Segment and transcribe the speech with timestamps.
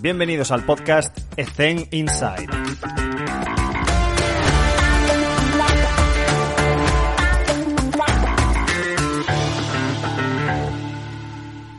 [0.00, 2.46] Bienvenidos al podcast Ethen Inside.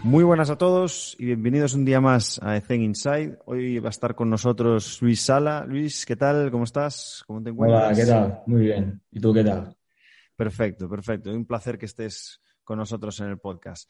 [0.03, 3.37] Muy buenas a todos y bienvenidos un día más a Ethen Inside.
[3.45, 5.63] Hoy va a estar con nosotros Luis Sala.
[5.65, 6.51] Luis, ¿qué tal?
[6.51, 7.23] ¿Cómo estás?
[7.25, 7.83] ¿Cómo te encuentras?
[7.85, 8.41] Hola, ¿qué tal?
[8.47, 9.01] Muy bien.
[9.11, 9.77] ¿Y tú qué tal?
[10.35, 11.31] Perfecto, perfecto.
[11.31, 13.89] Un placer que estés con nosotros en el podcast.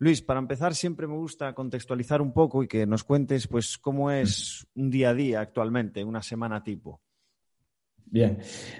[0.00, 4.10] Luis, para empezar, siempre me gusta contextualizar un poco y que nos cuentes, pues, cómo
[4.10, 7.02] es un día a día actualmente, una semana tipo.
[8.06, 8.38] Bien.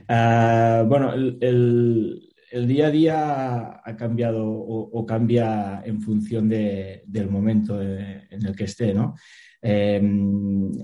[0.09, 2.27] Uh, bueno, el,
[2.67, 8.65] día a día ha cambiado o, cambia en función de, del momento en el que
[8.65, 9.15] esté, ¿no?
[9.61, 10.01] Eh,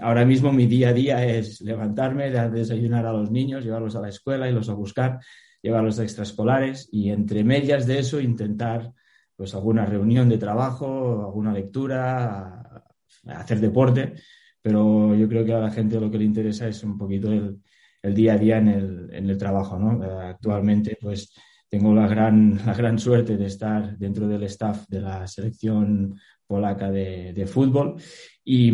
[0.02, 4.10] ahora mismo mi día a día es levantarme, desayunar a los niños, llevarlos a la
[4.10, 5.18] escuela y los a buscar,
[5.62, 8.92] llevarlos a extraescolares y entre medias de eso intentar
[9.36, 12.84] pues alguna reunión de trabajo, alguna lectura,
[13.26, 14.14] hacer deporte,
[14.62, 17.60] pero yo creo que a la gente lo que le interesa es un poquito el,
[18.02, 20.02] el día a día en el, en el trabajo, ¿no?
[20.02, 21.32] Actualmente, pues
[21.68, 26.90] tengo la gran, la gran suerte de estar dentro del staff de la selección polaca
[26.90, 27.96] de, de fútbol
[28.44, 28.72] y,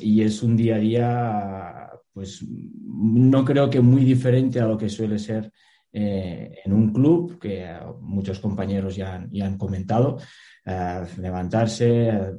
[0.00, 4.88] y, es un día a día, pues no creo que muy diferente a lo que
[4.88, 5.52] suele ser
[5.92, 7.68] eh, en un club que
[8.00, 10.18] muchos compañeros ya han, ya han comentado.
[10.64, 12.34] Eh, levantarse, eh,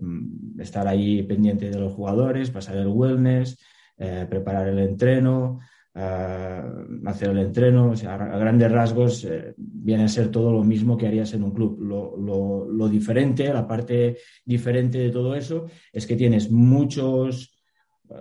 [0.59, 3.59] estar ahí pendiente de los jugadores, pasar el wellness,
[3.97, 5.59] eh, preparar el entreno,
[5.93, 7.91] hacer el entreno.
[7.91, 11.51] O sea, a grandes rasgos viene a ser todo lo mismo que harías en un
[11.51, 11.79] club.
[11.81, 17.52] Lo, lo, lo diferente, la parte diferente de todo eso es que tienes muchos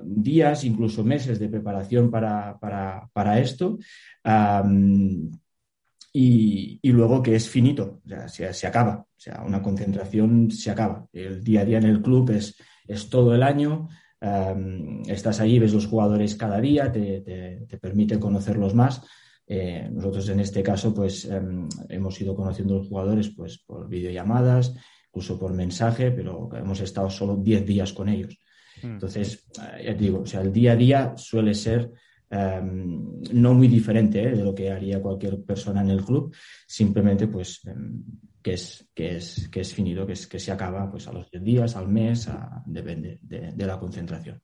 [0.02, 3.78] días, incluso meses de preparación para, para, para esto.
[6.14, 10.70] Y, y, luego que es finito, o se, se, acaba, o sea, una concentración se
[10.70, 11.06] acaba.
[11.12, 13.88] El día a día en el club es, es todo el año,
[15.06, 19.02] estás ahí, ves los jugadores cada día, te, te, te permite conocerlos más.
[19.46, 23.88] Eh, nosotros en este caso, pues um, hemos ido conociendo a los jugadores pues, por
[23.88, 24.74] videollamadas,
[25.08, 28.38] incluso por mensaje, pero hemos estado solo 10 días con ellos.
[28.82, 31.90] Entonces, ya te digo, o sea, el día a día suele ser
[32.30, 34.30] um, no muy diferente ¿eh?
[34.30, 36.34] de lo que haría cualquier persona en el club,
[36.66, 38.02] simplemente pues um,
[38.42, 41.30] que, es, que, es, que es finito, que, es, que se acaba pues a los
[41.30, 44.40] 10 días, al mes, a, depende de, de la concentración.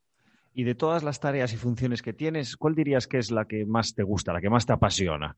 [0.55, 3.65] Y de todas las tareas y funciones que tienes, ¿cuál dirías que es la que
[3.65, 5.37] más te gusta, la que más te apasiona?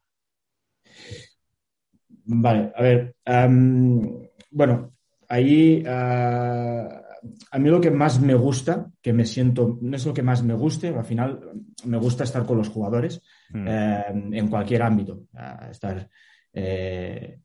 [2.25, 4.93] Vale, a ver, um, bueno,
[5.29, 7.10] ahí uh,
[7.51, 10.43] a mí lo que más me gusta, que me siento, no es lo que más
[10.43, 11.41] me guste, al final
[11.85, 13.67] me gusta estar con los jugadores mm.
[13.67, 15.25] eh, en cualquier ámbito.
[15.71, 16.09] Estar,
[16.53, 17.39] eh,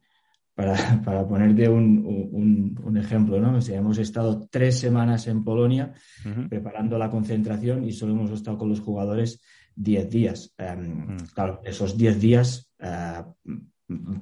[0.54, 0.76] para,
[1.06, 3.58] para, ponerte un, un, un ejemplo, ¿no?
[3.58, 5.94] O sea, hemos estado tres semanas en Polonia
[6.26, 6.50] uh -huh.
[6.50, 9.42] preparando la concentración y solo hemos estado con los jugadores
[9.76, 10.56] diez días.
[10.58, 11.18] Um, mm.
[11.34, 13.24] Claro, esos diez días uh,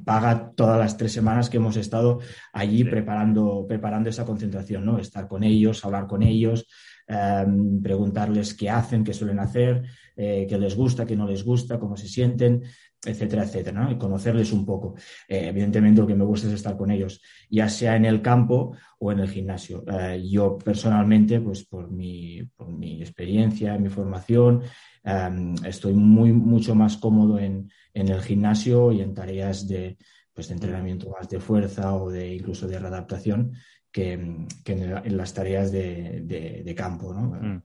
[0.03, 2.19] paga todas las tres semanas que hemos estado
[2.51, 2.83] allí sí.
[2.85, 4.99] preparando, preparando esa concentración, ¿no?
[4.99, 6.67] Estar con ellos, hablar con ellos,
[7.07, 7.45] eh,
[7.81, 9.83] preguntarles qué hacen, qué suelen hacer,
[10.15, 12.63] eh, qué les gusta, qué no les gusta, cómo se sienten,
[13.05, 13.91] etcétera, etcétera, ¿no?
[13.91, 14.95] Y conocerles un poco.
[15.27, 18.75] Eh, evidentemente lo que me gusta es estar con ellos, ya sea en el campo
[18.99, 19.83] o en el gimnasio.
[19.87, 24.61] Eh, yo personalmente, pues por mi, por mi experiencia, mi formación,
[25.03, 29.97] um, estoy muy, mucho más cómodo en, en, el gimnasio y en tareas de,
[30.33, 33.53] pues, de entrenamiento más de fuerza o de incluso de readaptación
[33.91, 37.13] que, que en, en, las tareas de, de, de campo.
[37.13, 37.21] ¿no?
[37.21, 37.61] Mm.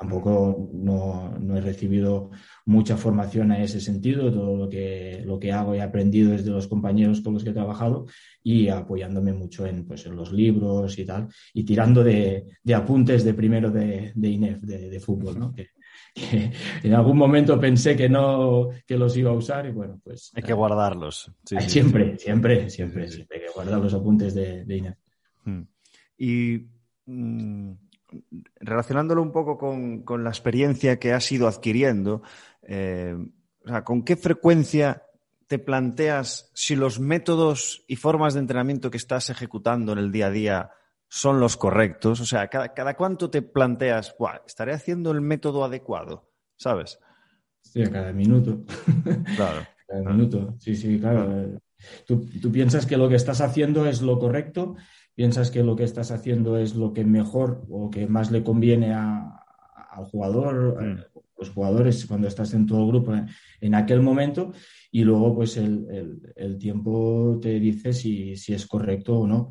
[0.00, 2.30] Tampoco no, no, he recibido
[2.64, 4.32] mucha formación a ese sentido.
[4.32, 7.52] Todo lo que, lo que hago he aprendido desde los compañeros con los que he
[7.52, 8.06] trabajado
[8.42, 13.24] y apoyándome mucho en, pues, en los libros y tal, y tirando de, de apuntes
[13.24, 15.52] de primero de, de INEF, de, de fútbol, ¿no?
[15.52, 15.68] Que,
[16.14, 20.30] que en algún momento pensé que no que los iba a usar y bueno, pues...
[20.34, 21.30] Hay que guardarlos.
[21.44, 22.24] Sí, siempre, sí.
[22.24, 24.98] siempre, siempre, siempre, hay que guardar los apuntes de, de INEF.
[25.44, 25.62] Hmm.
[26.18, 26.66] Y
[27.06, 27.72] mmm,
[28.56, 32.22] relacionándolo un poco con, con, la experiencia que has ido adquiriendo,
[32.62, 33.16] eh,
[33.64, 35.04] o sea, ¿con qué frecuencia
[35.46, 40.26] te planteas si los métodos y formas de entrenamiento que estás ejecutando en el día
[40.26, 40.70] a día
[41.10, 42.20] son los correctos?
[42.20, 44.14] O sea, ¿cada, cada cuánto te planteas,
[44.46, 46.30] estaré haciendo el método adecuado?
[46.56, 47.00] ¿Sabes?
[47.62, 48.64] Sí, a cada minuto.
[49.36, 49.66] Claro.
[49.86, 51.60] cada minuto, sí, sí, claro.
[52.06, 54.76] Tú, tú, piensas que lo que estás haciendo es lo correcto,
[55.14, 58.94] piensas que lo que estás haciendo es lo que mejor o que más le conviene
[58.94, 59.40] a,
[59.90, 61.04] al jugador, mm.
[61.40, 63.14] Los jugadores cuando estás en todo el grupo
[63.60, 64.52] en, aquel momento
[64.92, 69.50] y luego pues el, tiempo te dice si, es correcto o no.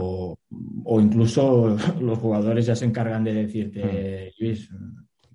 [0.00, 0.36] O,
[1.00, 4.42] incluso los jugadores ya se encargan de decirte, mm.
[4.42, 4.70] Luis,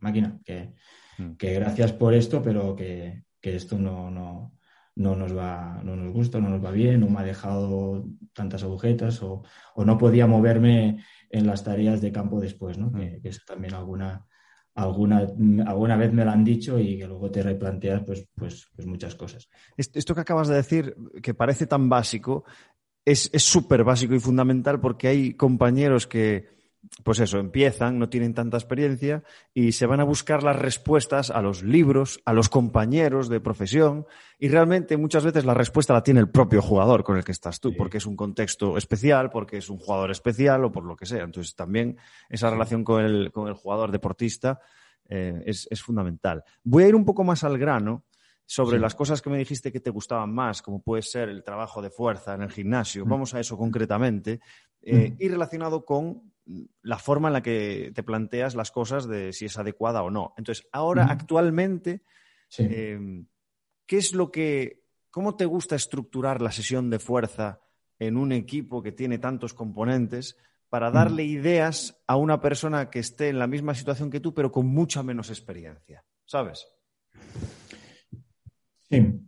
[0.02, 0.74] máquina, que,
[1.18, 1.36] mm.
[1.36, 4.58] que, gracias por esto, pero que, esto no, no,
[4.96, 8.64] no, nos va, no nos gusta, no nos va bien, no me ha dejado tantas
[8.64, 9.44] agujetas o,
[9.76, 12.92] o no podía moverme en las tareas de campo después, ¿no?
[12.92, 14.26] Que, que es también alguna,
[14.76, 15.28] alguna,
[15.66, 19.16] alguna vez me lo han dicho y que luego te replanteas pues, pues, pues muchas
[19.16, 19.50] cosas.
[19.78, 22.46] Esto que acabas de decir, que parece tan básico,
[23.04, 26.61] es súper básico y fundamental porque hay compañeros que
[27.04, 29.24] pues eso, empiezan, no tienen tanta experiencia
[29.54, 34.06] y se van a buscar las respuestas a los libros, a los compañeros de profesión
[34.40, 37.60] y realmente muchas veces la respuesta la tiene el propio jugador con el que estás
[37.60, 41.06] tú, porque es un contexto especial, porque es un jugador especial o por lo que
[41.06, 41.24] sea.
[41.24, 41.98] Entonces también
[42.30, 44.60] esa relación con el, con el jugador deportista
[45.08, 46.44] eh, es, fundamental.
[46.64, 48.06] Voy a ir un poco más al grano
[48.46, 51.82] sobre las cosas que me dijiste que te gustaban más, como puede ser el trabajo
[51.82, 53.06] de fuerza en el gimnasio.
[53.06, 53.10] Mm.
[53.10, 54.40] Vamos a eso concretamente.
[54.82, 56.31] Eh, y relacionado con
[56.82, 60.34] la forma en la que te planteas las cosas de si es adecuada o no.
[60.38, 62.04] Entonces, ahora, actualmente,
[62.58, 63.28] em,
[63.86, 67.62] ¿qué es lo que, cómo te gusta estructurar la sesión de fuerza
[68.00, 70.38] en un equipo que tiene tantos componentes
[70.70, 74.52] para darle ideas a una persona que esté en la misma situación que tú, pero
[74.52, 76.04] con mucha menos experiencia?
[76.26, 76.68] ¿Sabes?
[78.90, 79.20] Sí.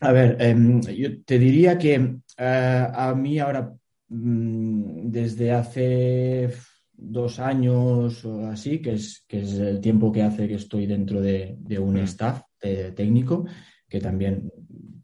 [0.00, 3.74] A ver, em, yo te diría que eh, a mí ahora
[4.16, 6.50] desde hace
[6.92, 11.20] dos años o así, que es, que es el tiempo que hace que estoy dentro
[11.20, 12.04] de, un mm.
[12.04, 13.46] staff técnico,
[13.88, 14.50] que también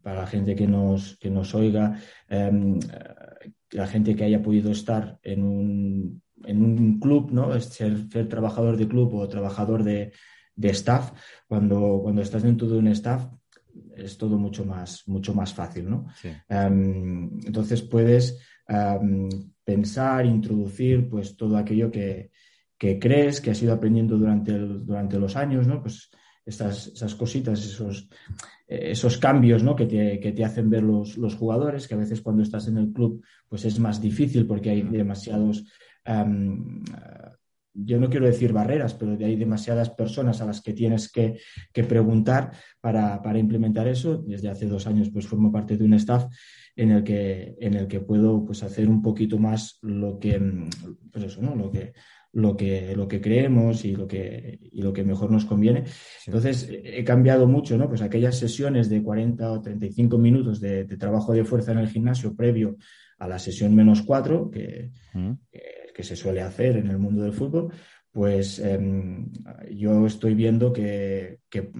[0.01, 2.79] para la gente que nos, que nos oiga, em,
[3.71, 7.59] la gente que haya podido estar en un, en un club, ¿no?
[7.59, 10.11] Ser, ser, trabajador de club o trabajador de,
[10.55, 11.11] de staff,
[11.47, 13.27] cuando, cuando estás dentro de un staff,
[13.95, 16.07] es todo mucho más, mucho más fácil, ¿no?
[16.49, 18.39] Em, entonces puedes
[19.63, 22.31] pensar, introducir pues todo aquello que,
[22.77, 25.81] crees, que has ido aprendiendo durante, durante los años, ¿no?
[25.81, 26.09] Pues
[26.45, 28.09] estas, esas cositas, esos,
[28.67, 29.75] esos cambios ¿no?
[29.75, 32.77] que, te, que, te, hacen ver los, los, jugadores, que a veces cuando estás en
[32.77, 35.65] el club pues es más difícil porque hay demasiados,
[37.73, 41.39] yo no quiero decir barreras, pero hay demasiadas personas a las que tienes que,
[41.73, 44.17] que preguntar para, para, implementar eso.
[44.17, 46.25] Desde hace dos años pues formo parte de un staff
[46.75, 50.41] en el que, en el que puedo pues, hacer un poquito más lo que,
[51.11, 51.55] pues eso, ¿no?
[51.55, 51.93] lo que,
[52.33, 55.83] lo que, lo que creemos y lo que, y lo que mejor nos conviene.
[56.25, 57.89] Entonces, he cambiado mucho, ¿no?
[57.89, 62.35] Pues aquellas sesiones de 40 o 35 minutos de, trabajo de fuerza en el gimnasio
[62.35, 62.77] previo
[63.19, 64.91] a la sesión menos 4, que,
[65.51, 67.71] que, se suele hacer en el mundo del fútbol,
[68.11, 69.31] pues em,
[69.71, 71.71] yo estoy viendo que, que,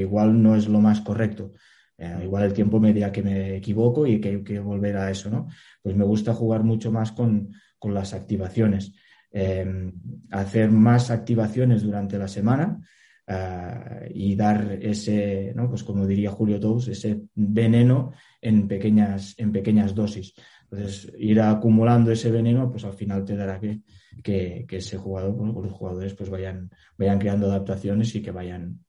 [0.00, 1.52] igual no es lo más correcto.
[1.98, 5.30] Eh, igual el tiempo me que me equivoco y que hay que volver a eso,
[5.30, 5.48] ¿no?
[5.82, 7.50] Pues me gusta jugar mucho más con,
[7.82, 8.94] las activaciones.
[9.32, 9.92] Em,
[10.30, 12.80] hacer más activaciones durante la semana
[13.26, 15.68] eh, y dar ese, ¿no?
[15.68, 20.34] Pues como diría Julio Tous, ese veneno en pequeñas, en pequeñas dosis.
[20.70, 23.82] Entonces, ir acumulando ese veneno, pues al final te dará que,
[24.22, 28.84] que, ese jugador, bueno, los jugadores pues vayan, vayan creando adaptaciones y que vayan,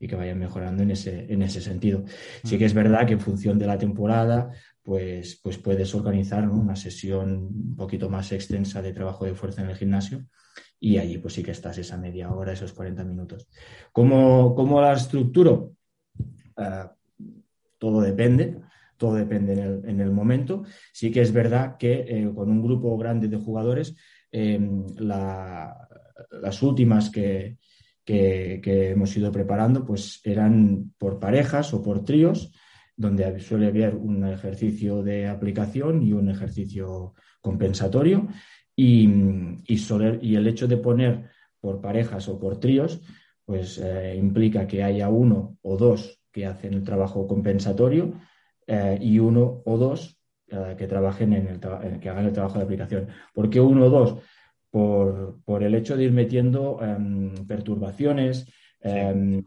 [0.00, 2.04] y que vayan mejorando en ese, en ese sentido.
[2.42, 4.50] Sí que es verdad que en función de la temporada,
[4.82, 9.70] pues, pues puedes organizar una sesión un poquito más extensa de trabajo de fuerza en
[9.70, 10.26] el gimnasio
[10.80, 13.48] y allí pues sí que estás esa media hora, esos 40 minutos.
[13.92, 15.76] ¿Cómo, cómo la estructuro?
[16.56, 16.92] Ah,
[17.78, 18.60] todo depende,
[19.02, 20.62] todo depende en el, momento.
[20.92, 23.96] Sí que es verdad que eh, con un grupo grande de jugadores,
[24.30, 27.56] em, las últimas que,
[28.04, 32.52] que, hemos ido preparando, pues eran por parejas o por tríos,
[32.96, 38.28] donde suele haber un ejercicio de aplicación y un ejercicio compensatorio.
[38.76, 39.08] Y,
[39.66, 41.28] y, el hecho de poner
[41.58, 43.00] por parejas o por tríos,
[43.44, 48.14] pues eh, implica que haya uno o dos que hacen el trabajo compensatorio
[48.66, 52.64] eh, y uno o dos eh, que trabajen en el que hagan el trabajo de
[52.64, 53.08] aplicación.
[53.34, 54.18] ¿Por qué uno o dos?
[54.72, 58.46] por, el hecho de ir metiendo em, perturbaciones,
[58.80, 59.44] em,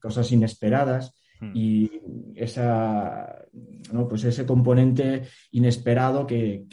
[0.00, 1.52] cosas inesperadas hmm.
[1.54, 1.90] y
[2.34, 3.46] esa,
[4.08, 5.22] pues ese componente
[5.52, 6.66] inesperado que,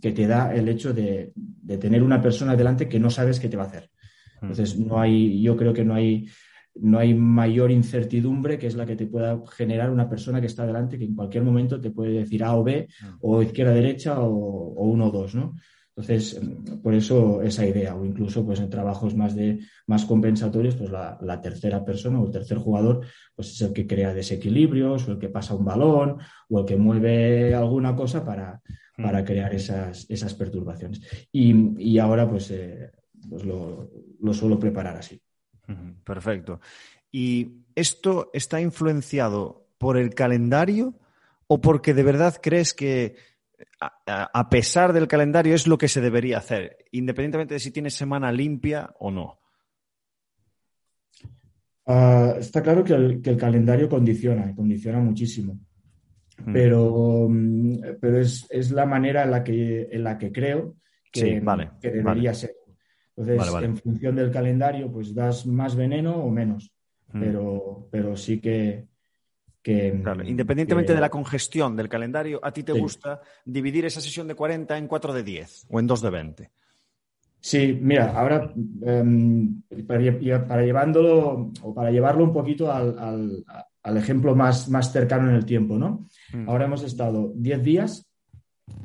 [0.00, 1.32] te da el hecho de,
[1.80, 3.90] tener una persona delante que no sabes qué te va a hacer.
[4.40, 4.46] Hmm.
[4.46, 6.28] Entonces, no hay, yo creo que no hay,
[6.80, 10.66] no hay mayor incertidumbre que es la que te pueda generar una persona que está
[10.66, 13.16] delante, que en cualquier momento te puede decir A o B, hmm.
[13.20, 15.54] o izquierda, derecha, o, o uno o dos, ¿no?
[16.00, 16.40] Entonces,
[16.82, 21.40] por eso esa idea, o incluso pues en trabajos más de más compensatorios, pues la,
[21.42, 25.28] tercera persona o el tercer jugador, pues es el que crea desequilibrios, o el que
[25.28, 26.16] pasa un balón,
[26.48, 28.62] o el que mueve alguna cosa para,
[28.96, 31.02] para crear esas, esas perturbaciones.
[31.32, 32.90] Y, ahora pues, eh,
[33.28, 35.20] pues lo, lo suelo preparar así.
[36.04, 36.60] Perfecto.
[37.12, 40.94] ¿Y esto está influenciado por el calendario
[41.46, 43.16] o porque de verdad crees que
[44.06, 48.32] a, pesar del calendario es lo que se debería hacer, independientemente de si tienes semana
[48.32, 49.40] limpia o no?
[51.86, 55.58] Ah, está claro que el, calendario condiciona, condiciona muchísimo.
[56.44, 56.52] Mm.
[56.52, 60.76] Pero, mm, pero es, la manera en la que, en la que creo
[61.10, 61.42] que,
[61.82, 62.52] debería ser.
[63.20, 66.72] Entonces, en función del calendario, pues das más veneno o menos.
[67.12, 67.20] Mm.
[67.20, 68.86] Pero, pero sí que,
[69.64, 74.78] independientemente de la congestión del calendario, ¿a ti te gusta dividir esa sesión de 40
[74.78, 76.50] en 4 de 10 o en 2 de 20?
[77.42, 83.44] Sí, mira, ahora em, para, llevándolo o para llevarlo un poquito al,
[83.96, 86.06] ejemplo más, más, cercano en el tiempo, ¿no?
[86.32, 86.48] Mm.
[86.48, 88.10] Ahora hemos estado 10 días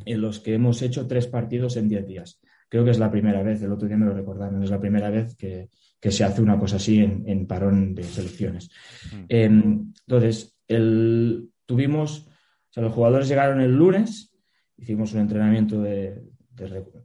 [0.05, 2.41] en los que hemos hecho tres partidos en 10 días.
[2.69, 5.09] Creo que es la primera vez, el otro día me lo recordaron, es la primera
[5.09, 5.69] vez que,
[6.01, 8.69] se hace una cosa así en, parón de selecciones.
[9.11, 9.25] Mm.
[9.27, 14.35] Em, entonces, el, tuvimos, o sea, los jugadores llegaron el lunes,
[14.77, 16.21] hicimos un entrenamiento de,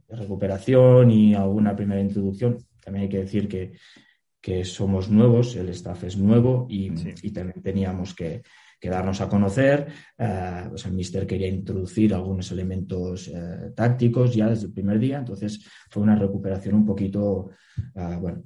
[0.07, 2.57] recuperación y alguna primera introducción.
[2.81, 6.89] También hay que decir que, somos nuevos, el staff es nuevo y,
[7.31, 8.43] también teníamos que,
[8.89, 9.87] darnos a conocer.
[10.17, 15.65] Eh, el mister quería introducir algunos elementos eh, tácticos ya desde el primer día, entonces
[15.89, 17.51] fue una recuperación un poquito,
[17.95, 18.43] eh, bueno,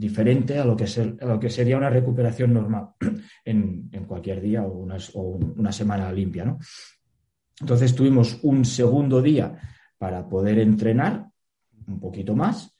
[0.00, 0.86] diferente a lo que,
[1.20, 2.90] lo que sería una recuperación normal
[3.44, 6.44] en, cualquier día o una, semana limpia.
[6.44, 6.58] ¿no?
[7.60, 9.56] Entonces tuvimos un segundo día
[9.98, 11.26] para poder entrenar
[11.86, 12.74] un poquito más.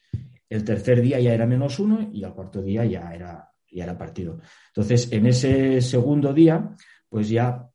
[0.49, 3.99] El tercer día ya era menos uno y el cuarto día ya era, ya era
[3.99, 4.39] partido.
[4.69, 6.75] Entonces, en ese segundo día,
[7.09, 7.67] pues ya,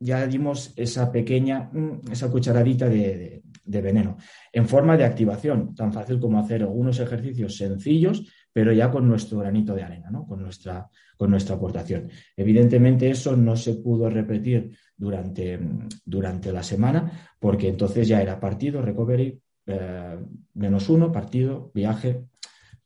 [0.00, 4.16] ya dimos esa pequeña, mm, esa cucharadita de, de veneno
[4.52, 8.24] en forma de activación, tan fácil como hacer algunos ejercicios sencillos
[8.58, 10.26] pero ya con nuestro granito de arena, ¿no?
[10.26, 12.10] con, nuestra, con nuestra aportación.
[12.36, 15.60] Evidentemente eso no se pudo repetir durante,
[16.04, 20.18] durante la semana porque entonces ya era partido, recovery, eh,
[20.54, 22.24] menos uno, partido, viaje,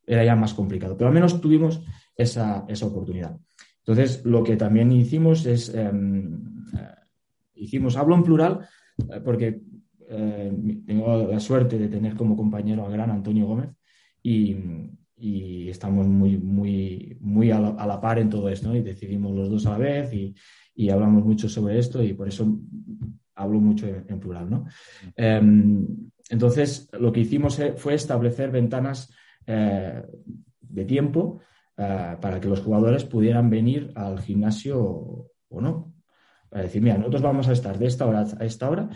[0.06, 1.82] era ya más complicado, pero al menos tuvimos
[2.16, 3.36] esa, oportunidad.
[3.78, 6.94] Entonces, lo que también hicimos es, em, eh,
[7.54, 8.68] hicimos, hablo en plural,
[9.10, 9.60] eh, porque
[10.86, 13.70] tengo la suerte de tener como compañero a gran Antonio Gómez
[14.22, 14.54] y,
[15.22, 19.64] y estamos muy, muy, muy a la, par en todo esto, y decidimos los dos
[19.66, 20.34] a la vez y,
[20.74, 22.58] y, hablamos mucho sobre esto y por eso
[23.36, 24.50] hablo mucho en, plural.
[24.50, 24.66] ¿no?
[25.14, 25.86] Em,
[26.28, 29.14] entonces, lo que hicimos eh, fue establecer ventanas
[29.46, 30.02] eh,
[30.60, 31.40] de tiempo
[31.76, 35.94] eh, para que los jugadores pudieran venir al gimnasio o, no.
[36.48, 38.88] Para decir, mira, nosotros vamos a estar de esta hora a esta hora.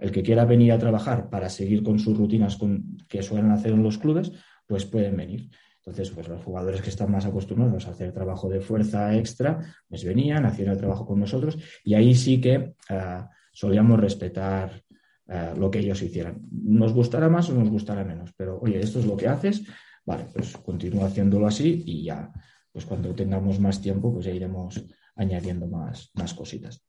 [0.00, 3.72] el que quiera venir a trabajar para seguir con sus rutinas con, que suelen hacer
[3.72, 4.32] en los clubes,
[4.66, 5.50] pues pueden venir.
[5.88, 9.58] Entonces, pues los jugadores que están más acostumbrados a hacer trabajo de fuerza extra,
[9.88, 14.82] pues venían, hacían el trabajo con nosotros y ahí sí que eh, solíamos respetar
[15.26, 16.42] eh, lo que ellos hicieran.
[16.50, 19.64] Nos gustará más o nos gustará menos, pero oye, esto es lo que haces,
[20.08, 22.32] vale, pues continúa haciéndolo así y ya,
[22.72, 24.82] pues cuando tengamos más tiempo, pues ya iremos
[25.14, 26.82] añadiendo más, más cositas.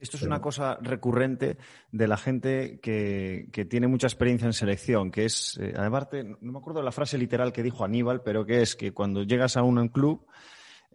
[0.00, 1.56] Esto es una cosa recurrente
[1.92, 6.08] de la gente que, tiene mucha experiencia en selección, que es, eh, además,
[6.40, 9.22] no me acuerdo de la frase literal que dijo Aníbal, pero que es que cuando
[9.22, 10.26] llegas a un club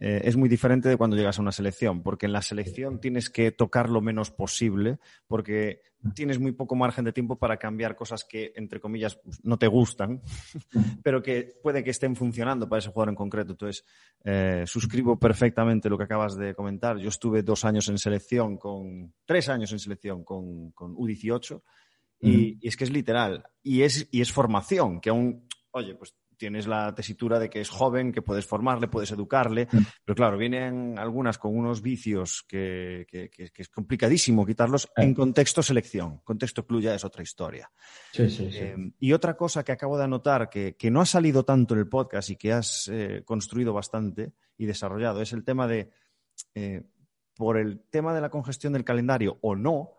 [0.00, 3.28] eh, es muy diferente de cuando llegas a una selección, porque en la selección tienes
[3.28, 5.82] que tocar lo menos posible, porque
[6.14, 9.66] tienes muy poco margen de tiempo para cambiar cosas que, entre comillas, pues, no te
[9.66, 10.22] gustan,
[11.04, 13.52] pero que puede que estén funcionando para ese jugador en concreto.
[13.52, 13.84] Entonces,
[14.24, 16.96] eh, suscribo perfectamente lo que acabas de comentar.
[16.96, 21.60] Yo estuve dos años en selección, con tres años en selección con, con U18,
[22.22, 26.14] y, y, es que es literal, y es, y es formación, que aún, oye, pues
[26.40, 29.68] tienes la tesitura de que es joven, que puedes formarle, puedes educarle,
[30.02, 36.20] pero claro, vienen algunas con unos vicios que, es complicadísimo quitarlos en contexto selección.
[36.24, 37.70] Contexto club ya es otra historia.
[38.10, 38.58] Sí, sí, sí.
[38.58, 41.88] Eh, y otra cosa que acabo de anotar, que, no ha salido tanto en el
[41.88, 45.90] podcast y que has eh, construido bastante y desarrollado, es el tema de,
[46.54, 46.84] eh,
[47.36, 49.92] por el tema de la congestión del calendario o no,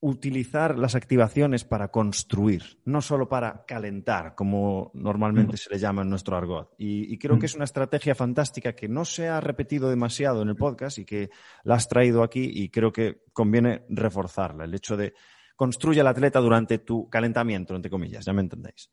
[0.00, 6.10] utilizar las activaciones para construir, no solo para calentar, como normalmente se le llama en
[6.10, 6.74] nuestro argot.
[6.78, 10.56] Y, creo que es una estrategia fantástica que no se ha repetido demasiado en el
[10.56, 11.30] podcast y que
[11.64, 14.64] la has traído aquí y creo que conviene reforzarla.
[14.64, 15.14] El hecho de
[15.56, 18.90] construye el atleta durante tu calentamiento, entre comillas, ya me entendéis.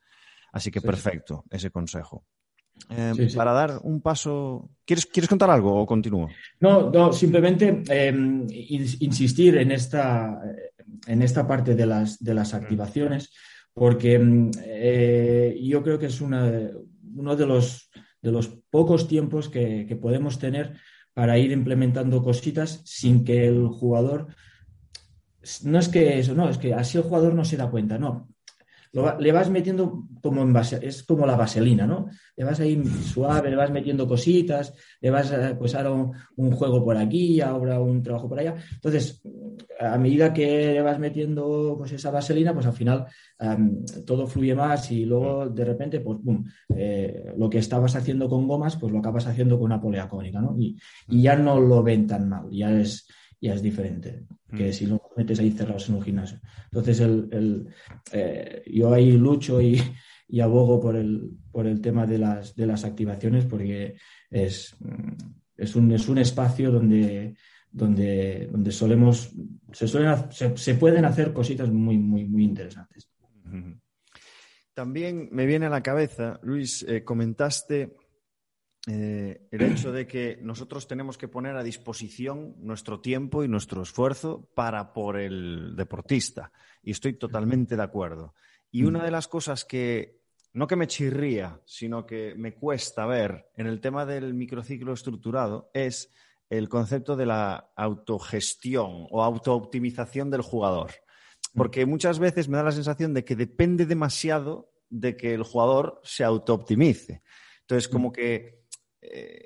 [0.53, 2.25] Así que perfecto ese consejo.
[2.89, 6.29] Eh, para dar un paso, ¿Quieres, ¿quieres contar algo o continúo?
[6.60, 10.41] No, no simplemente em, insistir en esta,
[11.08, 13.32] en esta parte de las, de las activaciones,
[13.74, 16.52] porque em, eh, yo creo que es una,
[17.16, 17.90] uno de los,
[18.22, 20.78] de los pocos tiempos que, que podemos tener
[21.13, 24.28] para ir implementando cositas sin que el jugador
[25.63, 28.33] no es que eso, no, es que así el jugador no se da cuenta, no
[28.94, 32.10] le vas metiendo como en base, es como la vaselina, ¿no?
[32.36, 34.72] Le vas ahí suave, le vas metiendo cositas,
[35.02, 38.54] le vas a, pues ahora un, juego por aquí, ahora un trabajo por allá.
[38.72, 39.22] Entonces,
[39.80, 43.08] a medida que le vas metiendo pues esa vaselina, pues al final
[44.06, 46.46] todo fluye más y luego de repente, pues boom,
[46.76, 50.40] eh, lo que estabas haciendo con gomas, pues lo acabas haciendo con una polea cónica,
[50.40, 50.56] ¿no?
[50.60, 50.78] Y,
[51.10, 53.08] y ya no lo ven tan mal, ya es
[53.44, 54.74] ya es diferente que mm.
[54.74, 56.40] si lo metes ahí cerrados en un gimnasio.
[56.66, 57.68] Entonces, el,
[58.12, 59.82] eh, yo ahí lucho y,
[60.42, 63.98] abogo por el, por el tema de las, de las activaciones porque
[64.32, 64.76] es,
[65.58, 67.36] es, un, es un espacio donde,
[67.70, 69.32] donde, donde solemos,
[69.72, 73.10] se, suelen, se, pueden hacer cositas muy, muy, muy interesantes.
[74.74, 77.96] También me viene a la cabeza, Luis, eh, comentaste
[78.86, 83.82] eh, el hecho de que nosotros tenemos que poner a disposición nuestro tiempo y nuestro
[83.82, 86.52] esfuerzo para por el deportista.
[86.82, 88.34] Y estoy totalmente de acuerdo.
[88.72, 90.20] Y una de las cosas que,
[90.52, 95.70] no que me chirría, sino que me cuesta ver en el tema del microciclo estructurado
[95.74, 96.12] es
[96.50, 100.92] el concepto de la autogestión o autooptimización del jugador.
[101.56, 106.02] Porque muchas veces me da la sensación de que depende demasiado de que el jugador
[106.04, 107.22] se autooptimice.
[107.62, 108.62] Entonces, como que eh,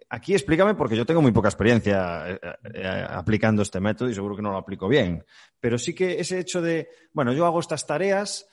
[0.09, 2.39] aquí explícame porque yo tengo muy poca experiencia eh,
[2.73, 5.23] eh, aplicando este método y seguro que no lo aplico bien.
[5.59, 8.47] Pero sí que ese hecho de, bueno, yo hago estas tareas,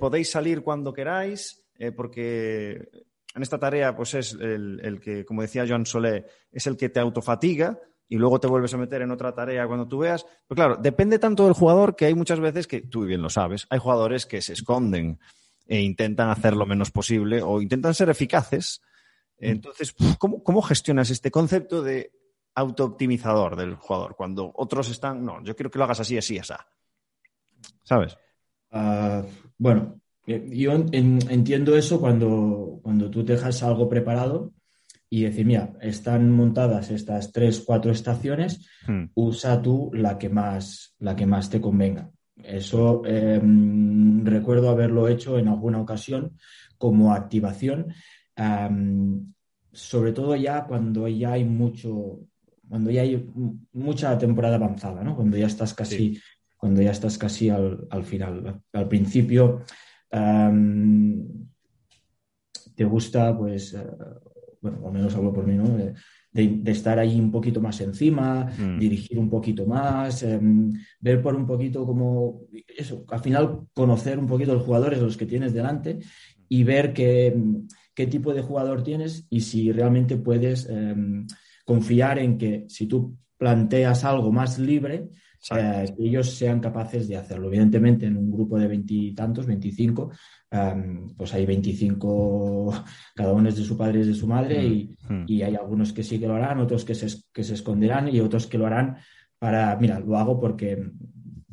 [0.00, 1.64] podéis salir cuando queráis,
[1.96, 2.88] porque
[3.34, 6.98] en esta tarea, pues es el, que, como decía Joan Solé, es el que te
[6.98, 7.78] autofatiga
[8.08, 10.26] y luego te vuelves a meter en otra tarea cuando tú veas.
[10.48, 13.66] Pero claro, depende tanto del jugador que hay muchas veces que, tú bien lo sabes,
[13.70, 15.20] hay jugadores que se esconden
[15.68, 18.82] e intentan hacer lo menos posible o intentan ser eficaces
[19.40, 22.12] entonces, ¿cómo, gestionas este concepto de
[22.54, 24.14] autooptimizador del jugador?
[24.16, 26.54] Cuando otros están, no, yo quiero que lo hagas así, así, así.
[27.82, 28.16] ¿Sabes?
[28.70, 29.24] Ah,
[29.58, 34.52] bueno, eh, yo entiendo eso cuando, cuando tú dejas algo preparado
[35.08, 39.06] y decir, mira, están montadas estas tres, cuatro estaciones, hmm.
[39.14, 42.10] usa tú la que más, la que más te convenga.
[42.36, 46.36] Eso em, recuerdo haberlo hecho en alguna ocasión
[46.78, 47.92] como activación
[49.72, 52.20] sobre todo ya cuando ya hay mucho,
[52.68, 53.28] cuando ya hay
[53.72, 55.14] mucha temporada avanzada, ¿no?
[55.16, 56.20] Cuando ya estás casi,
[56.56, 58.62] cuando ya estás casi al, final.
[58.72, 59.62] Al principio
[62.74, 63.86] te gusta, pues, eh,
[64.60, 65.68] bueno, al menos hablo por mí, ¿no?
[65.68, 65.94] De,
[66.70, 68.78] estar ahí un poquito más encima, mm.
[68.78, 74.28] dirigir un poquito más, em, ver por un poquito como eso, al final conocer un
[74.28, 75.98] poquito los jugadores, los que tienes delante
[76.48, 77.36] y ver que
[78.00, 81.26] qué tipo de jugador tienes y si realmente puedes em,
[81.66, 85.10] confiar en que si tú planteas algo más libre,
[85.54, 87.48] eh, ellos sean capaces de hacerlo.
[87.48, 90.12] Evidentemente, en un grupo de veintitantos, veinticinco,
[90.50, 92.72] em, pues hay veinticinco,
[93.14, 95.24] cada uno es de su padre y de su madre, mm, mm.
[95.26, 98.20] y, hay algunos que sí que lo harán, otros que se, que se esconderán y
[98.20, 98.96] otros que lo harán
[99.38, 100.90] para, mira, lo hago porque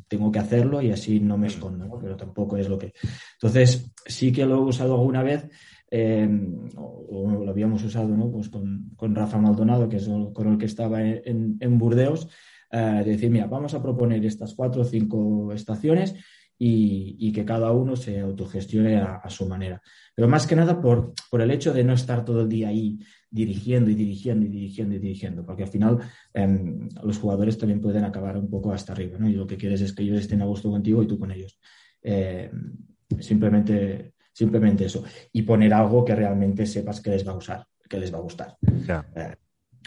[0.08, 1.50] tengo que hacerlo y así no me mm.
[1.50, 2.94] escondo, pero tampoco es lo que.
[3.34, 5.46] Entonces, sí que lo he usado alguna vez
[5.90, 8.30] Em, o, lo habíamos usado ¿no?
[8.30, 12.28] pues con, con, Rafa Maldonado, que es con el que estaba en, en Burdeos,
[12.70, 16.14] eh, de decir, mira, vamos a proponer estas cuatro o cinco estaciones
[16.58, 19.80] y, y que cada uno se autogestione a, su manera.
[20.14, 22.98] Pero más que nada por, por, el hecho de no estar todo el día ahí
[23.30, 25.98] dirigiendo y dirigiendo y dirigiendo y dirigiendo, porque al final
[26.34, 29.28] em, los jugadores también pueden acabar un poco hasta arriba, ¿no?
[29.28, 31.58] Y lo que quieres es que ellos estén a gusto contigo y tú con ellos.
[32.02, 32.76] Em,
[33.20, 35.02] simplemente Simplemente eso.
[35.32, 38.20] Y poner algo que realmente sepas que les va a usar, que les va a
[38.20, 38.56] gustar.
[38.62, 39.34] Eh,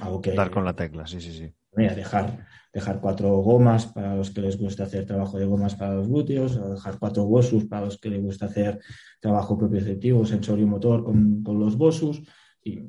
[0.01, 1.49] algo que, Dar con la tecla, sí, sí, sí.
[1.73, 5.93] Mira, dejar, dejar cuatro gomas para los que les gusta hacer trabajo de gomas para
[5.93, 8.77] los glúteos, o dejar cuatro bosus para los que les gusta hacer
[9.21, 12.21] trabajo propioceptivo, sensorio motor con, los bosus,
[12.61, 12.81] y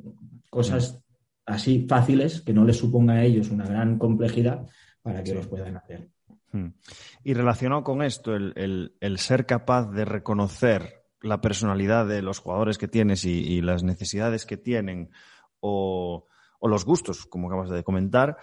[0.51, 1.01] cosas
[1.47, 4.67] así fáciles que no les suponga a ellos una gran complejidad
[5.01, 6.09] para que los puedan hacer.
[6.51, 6.71] Hmm.
[7.23, 12.79] Y relacionado con esto, el, el ser capaz de reconocer la personalidad de los jugadores
[12.79, 15.11] que tienes y, las necesidades que tienen
[15.61, 16.27] o,
[16.63, 18.37] los gustos, como acabas de comentar,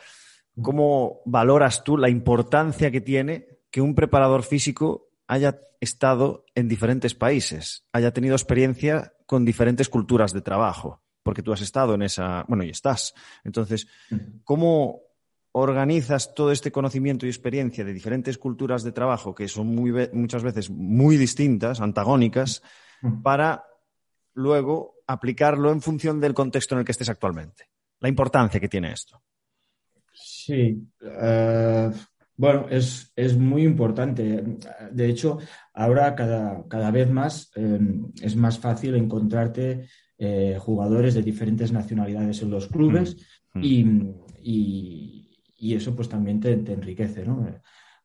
[0.61, 7.15] ¿cómo valoras tú la importancia que tiene que un preparador físico haya estado en diferentes
[7.15, 12.43] países, haya tenido experiencia con diferentes culturas de trabajo, porque tú has estado en esa,
[12.47, 13.13] bueno, y estás.
[13.43, 13.87] Entonces,
[14.43, 15.01] ¿cómo
[15.51, 20.43] organizas todo este conocimiento y experiencia de diferentes culturas de trabajo que son muy, muchas
[20.43, 22.61] veces muy distintas, antagónicas,
[23.23, 23.65] para
[24.33, 27.65] luego aplicarlo en función del contexto en el que estés actualmente?
[27.99, 29.21] La importancia que tiene esto.
[30.13, 30.81] Sí.
[31.01, 31.91] Eh,
[32.37, 34.43] bueno, es, muy importante.
[34.91, 35.39] De hecho,
[35.73, 42.41] ahora cada, cada vez más em, es más fácil encontrarte eh, jugadores de diferentes nacionalidades
[42.41, 43.17] en los clubes
[43.53, 44.15] mm, mm.
[44.41, 45.28] y,
[45.61, 47.47] eso pues también te, enriquece, ¿no?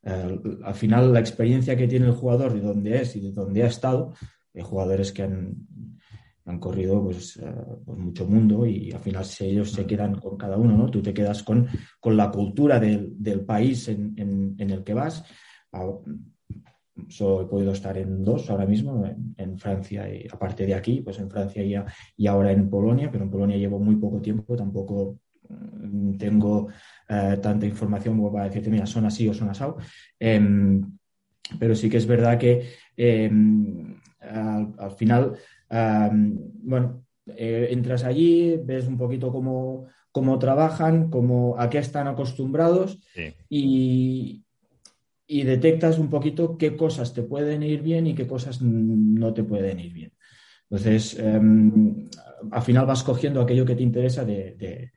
[0.03, 3.63] Eh, al final la experiencia que tiene el jugador de dónde es y de dónde
[3.63, 4.13] ha estado,
[4.55, 5.57] hay jugadores que han
[6.47, 10.37] han corrido pues, eh, pues, mucho mundo y al final si ellos se quedan con
[10.37, 10.91] cada uno, ¿no?
[10.91, 11.67] Tú te quedas con,
[12.01, 15.25] con la cultura del, país en, el que vas.
[15.73, 15.91] Ah,
[17.09, 19.05] solo he podido estar en dos ahora mismo,
[19.37, 21.75] en, Francia y aparte de aquí, pues en Francia y,
[22.17, 25.19] y, ahora en Polonia, pero en Polonia llevo muy poco tiempo, tampoco
[26.19, 26.69] tengo
[27.09, 29.77] eh, tanta información como para decirte, mira, son así o son asado.
[30.19, 30.83] Em,
[31.59, 35.37] pero sí que es verdad que em, al final
[36.63, 42.99] bueno, eh, entras allí, ves un poquito cómo, cómo trabajan, cómo, a qué están acostumbrados
[43.49, 44.43] y,
[45.27, 49.81] detectas un poquito qué cosas te pueden ir bien y qué cosas no te pueden
[49.81, 50.13] ir bien.
[50.71, 52.09] Entonces, em,
[52.51, 54.93] al final vas cogiendo aquello que te interesa de,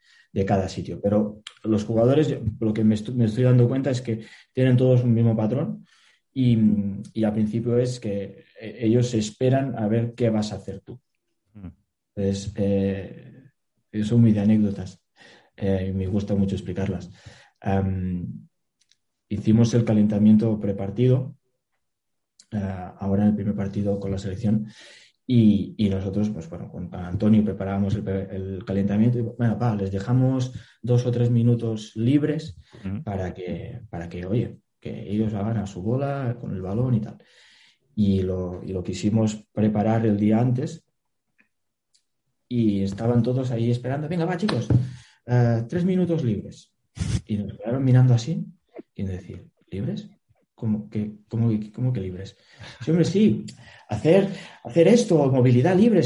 [0.45, 0.99] cada sitio.
[1.01, 5.35] Pero los jugadores, lo que me estoy, dando cuenta es que tienen todos un mismo
[5.35, 5.85] patrón
[6.33, 10.99] y, al principio es que eh, ellos esperan a ver qué vas a hacer tú.
[11.53, 11.67] Mm.
[12.15, 13.43] Entonces, eh,
[14.03, 15.01] son muy de anécdotas
[15.55, 17.09] eh, y me gusta mucho explicarlas.
[19.29, 21.35] hicimos el calentamiento prepartido,
[22.51, 24.67] ahora en el primer partido con la selección,
[25.29, 31.05] y, nosotros, pues bueno, con Antonio preparábamos el, calentamiento y bueno, pa, les dejamos dos
[31.05, 32.57] o tres minutos libres
[33.03, 37.01] para que, para que, oye, que ellos hagan a su bola con el balón y
[37.01, 37.17] tal.
[37.93, 40.85] Y lo, y lo quisimos preparar el día antes
[42.47, 44.69] y estaban todos ahí esperando, venga, va chicos,
[45.25, 46.71] eh, tres minutos libres.
[47.25, 48.45] Y nos quedaron mirando así
[48.95, 50.09] y decir, ¿libres?
[50.55, 52.37] ¿Cómo que, cómo, cómo que libres?
[52.81, 53.45] Sí, hombre, sí,
[53.87, 54.29] hacer,
[54.63, 56.01] hacer esto, movilidad libre.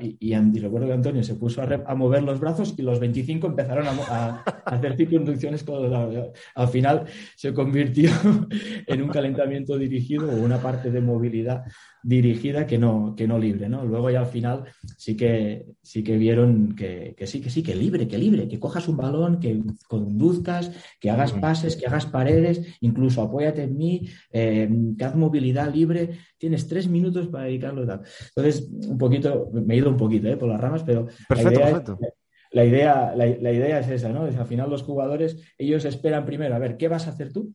[0.00, 3.86] Y, y, recuerdo que Antonio se puso a, mover los brazos y los 25 empezaron
[3.86, 5.92] a, hacer circunducciones con
[6.54, 7.04] Al final
[7.36, 8.10] se convirtió
[8.86, 11.64] en un calentamiento dirigido o una parte de movilidad
[12.04, 13.84] dirigida que no, que no libre, ¿no?
[13.84, 14.64] Luego ya al final
[14.98, 18.88] sí que, sí que vieron que, sí, que sí, que libre, que libre, que cojas
[18.88, 20.70] un balón, que conduzcas,
[21.00, 24.68] que hagas pases, que hagas paredes, incluso apóyate en mí, eh,
[24.98, 28.02] que haz movilidad libre, tienes tres minutos para dedicarlo a tal.
[28.36, 30.36] Entonces, un poquito, me he ido un poquito ¿eh?
[30.36, 34.24] por las ramas, pero la, idea, la, idea, es esa, ¿no?
[34.24, 37.54] al final los jugadores, ellos esperan primero, a ver, ¿qué vas a hacer tú?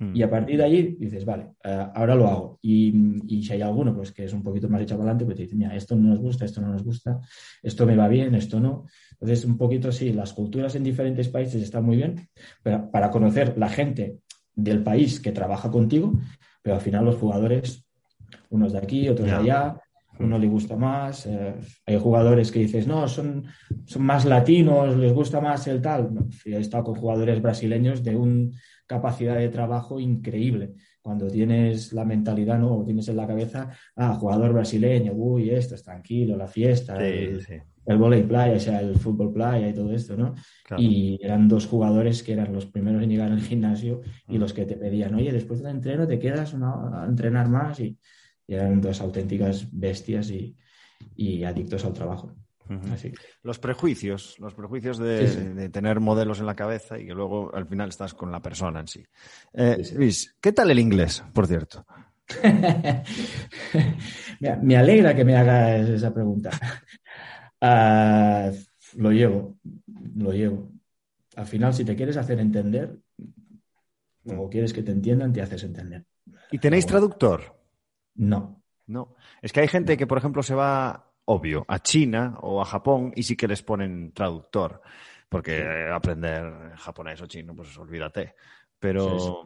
[0.00, 0.10] Hmm.
[0.12, 2.58] Y a partir de allí dices, vale, eh, ahora lo hago.
[2.62, 5.54] Y, si hay alguno pues, que es un poquito más echado adelante, pues te dice,
[5.54, 7.20] mira, esto no nos gusta, esto no nos gusta,
[7.62, 8.86] esto me va bien, esto no.
[9.12, 12.28] Entonces, un poquito sí, las culturas en diferentes países están muy bien,
[12.60, 14.18] pero para conocer la gente
[14.56, 16.12] del país que trabaja contigo,
[16.64, 17.83] pero al final los jugadores,
[18.54, 19.76] unos de aquí, otros de allá,
[20.18, 21.26] uno le gusta más.
[21.26, 21.54] Eh,
[21.86, 23.44] hay jugadores que dices, no, son,
[23.84, 26.10] son más latinos, les gusta más el tal.
[26.44, 28.50] he estado con jugadores brasileños de una
[28.86, 30.74] capacidad de trabajo increíble.
[31.00, 32.78] Cuando tienes la mentalidad, ¿no?
[32.78, 37.44] O tienes en la cabeza, ah, jugador brasileño, uy, esto es tranquilo, la fiesta, el,
[37.84, 40.34] el playa, o sea, el fútbol playa y todo esto, ¿no?
[40.78, 44.64] Y eran dos jugadores que eran los primeros en llegar al gimnasio y los que
[44.64, 47.98] te pedían, oye, después del entreno te quedas a entrenar más y,
[48.48, 50.56] eran dos auténticas bestias y,
[51.44, 52.34] adictos al trabajo.
[53.42, 57.90] Los prejuicios, los prejuicios de, tener modelos en la cabeza y que luego al final
[57.90, 59.04] estás con la persona en sí.
[59.52, 61.84] Eh, Luis, ¿qué tal el inglés, por cierto?
[64.62, 66.50] me alegra que me hagas esa pregunta.
[67.66, 68.50] Ah,
[68.96, 69.56] lo llevo,
[70.16, 70.70] lo llevo.
[71.36, 72.98] Al final, si te quieres hacer entender
[74.26, 76.04] o quieres que te entiendan, te haces entender.
[76.50, 77.63] ¿Y tenéis traductor?
[78.14, 78.62] No.
[78.86, 79.16] No.
[79.40, 83.12] Es que hay gente que, por ejemplo, se va, obvio, a China o a Japón
[83.16, 84.82] y sí que les ponen traductor.
[85.28, 88.34] Porque aprender japonés o chino, pues olvídate.
[88.78, 89.44] Pero.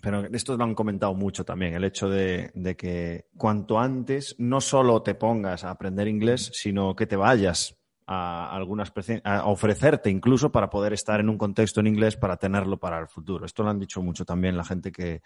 [0.00, 5.02] Pero esto lo han comentado mucho también, el hecho de, que cuanto antes no solo
[5.02, 8.92] te pongas a aprender inglés, sino que te vayas a algunas
[9.24, 13.08] a ofrecerte incluso para poder estar en un contexto en inglés para tenerlo para el
[13.08, 13.46] futuro.
[13.46, 15.22] Esto lo han dicho mucho también la gente que,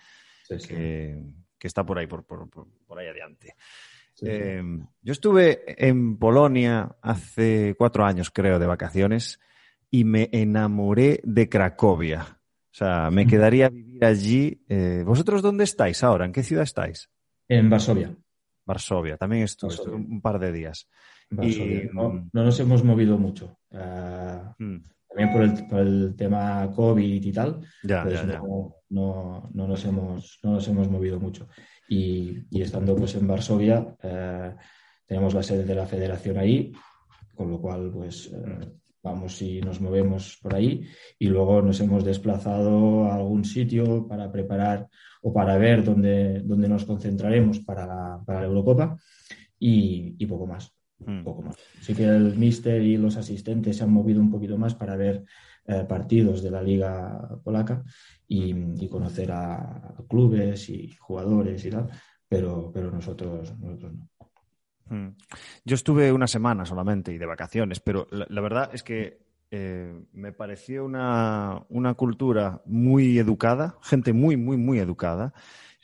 [0.48, 1.22] que
[1.66, 3.54] está por ahí, por, por, por ahí adelante.
[4.22, 4.62] Eh,
[5.02, 9.40] yo estuve en Polonia hace cuatro años, creo, de vacaciones
[9.90, 12.38] y me enamoré de Cracovia.
[12.74, 14.64] O sea, me quedaría a vivir allí.
[14.68, 16.24] Eh, ¿Vosotros dónde estáis ahora?
[16.24, 17.08] ¿En qué ciudad estáis?
[17.48, 18.14] En Varsovia.
[18.66, 20.88] Varsovia, también estuve, un par de días.
[21.30, 21.88] Y...
[21.92, 23.58] No, nos hemos movido mucho.
[23.70, 27.60] Uh, También por el, por el, tema COVID y tal.
[27.82, 28.38] Ya, pues ya, ya.
[28.38, 31.48] No, no, no, nos hemos, no nos hemos movido mucho.
[31.88, 34.54] Y, y estando pues en Varsovia, eh,
[35.06, 36.72] tenemos la sede de la federación ahí,
[37.34, 40.86] con lo cual pues eh, vamos y nos movemos por ahí
[41.18, 44.88] y luego nos hemos desplazado a algún sitio para preparar
[45.22, 48.96] o para ver dónde, dónde nos concentraremos para la, para la Eurocopa
[49.58, 50.72] y, y poco más.
[50.98, 51.24] Hmm.
[51.24, 51.56] Poco más.
[51.80, 55.24] Sí que el míster y los asistentes se han movido un poquito más para ver
[55.66, 57.82] eh, partidos de la liga polaca
[58.28, 61.88] y, y, conocer a clubes y jugadores y tal,
[62.28, 64.08] pero, pero nosotros, nosotros no.
[64.86, 65.16] Mm.
[65.64, 70.02] Yo estuve una semana solamente y de vacaciones, pero la, la verdad es que eh,
[70.12, 75.32] me pareció una, una, cultura muy educada, gente muy, muy, muy educada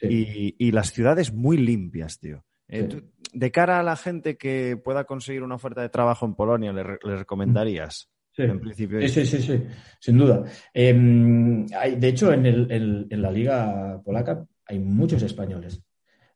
[0.01, 0.57] sí.
[0.59, 2.45] y, y, las ciudades muy limpias, tío.
[2.69, 3.01] Eh, sí.
[3.33, 6.85] de cara a la gente que pueda conseguir una oferta de trabajo en Polonia, ¿le,
[7.03, 8.11] le recomendarías?
[8.45, 8.51] Sí.
[8.51, 9.09] En principio.
[9.09, 9.63] Sí, sí, sí,
[9.99, 10.45] sin duda.
[10.73, 15.83] Eh, hay, de hecho, en, el, en, en, la liga polaca hay muchos españoles,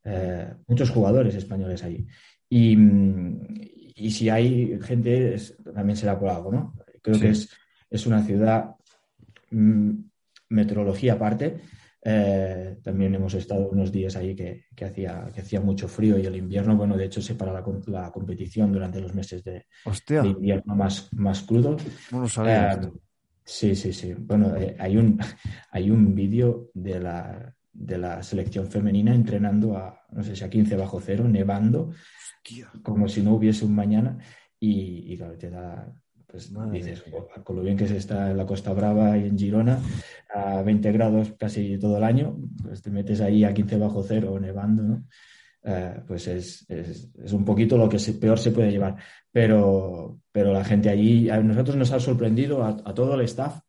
[0.04, 2.06] eh, muchos jugadores españoles ahí.
[2.48, 2.76] Y,
[3.96, 6.74] y si hay gente, es, también será por algo, ¿no?
[7.00, 7.20] Creo sí.
[7.22, 7.48] que es,
[7.90, 8.74] es, una ciudad,
[9.50, 9.92] mmm,
[10.50, 11.60] meteorología aparte.
[12.06, 16.26] Eh, también hemos estado unos días ahí que, que, hacía, que hacía mucho frío y
[16.26, 19.64] el invierno, bueno, de hecho se para la, la competición durante los meses de,
[20.08, 21.78] de, invierno más, más crudo.
[22.12, 22.74] No lo sabía.
[22.74, 22.90] Eh,
[23.42, 24.12] sí, sí, sí.
[24.12, 25.18] Bueno, eh, hay un,
[25.70, 30.50] hay un vídeo de la, de la selección femenina entrenando a, no sé si a
[30.50, 31.90] 15 bajo cero, nevando,
[32.82, 34.18] como si no hubiese un mañana
[34.60, 35.90] y, y claro, te da,
[36.34, 37.04] pues Madre dices,
[37.44, 39.78] con lo bien que se está en la Costa Brava y en Girona,
[40.34, 44.36] a 20 grados casi todo el año, pues te metes ahí a 15 bajo cero
[44.40, 45.04] nevando, ¿no?
[45.62, 48.96] Uh, pues es, es, es, un poquito lo que se, peor se puede llevar.
[49.30, 53.60] Pero, pero la gente allí, a nosotros nos ha sorprendido, a, a, todo el staff,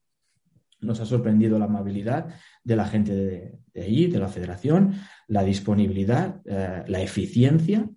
[0.82, 4.96] nos ha sorprendido la amabilidad de la gente de, de allí, de la federación,
[5.28, 7.88] la disponibilidad, uh, la eficiencia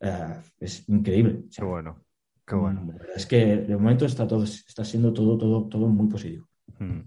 [0.00, 1.44] Uh, es increíble.
[1.58, 2.04] Bueno,
[2.46, 2.94] qué bueno.
[3.14, 6.48] Es que de momento está todo, está siendo todo, todo, todo muy positivo.
[6.78, 7.00] Mm.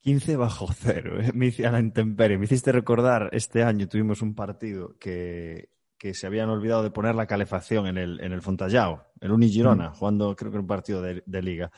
[0.00, 1.32] 15 bajo cero, ¿eh?
[1.34, 2.38] me hice a la intemperie.
[2.38, 7.14] Me hiciste recordar, este año tuvimos un partido que, que se habían olvidado de poner
[7.14, 9.94] la calefacción en el, en el Fontallao, el Unigirona, mm.
[9.94, 11.70] jugando creo que un partido de, de, liga.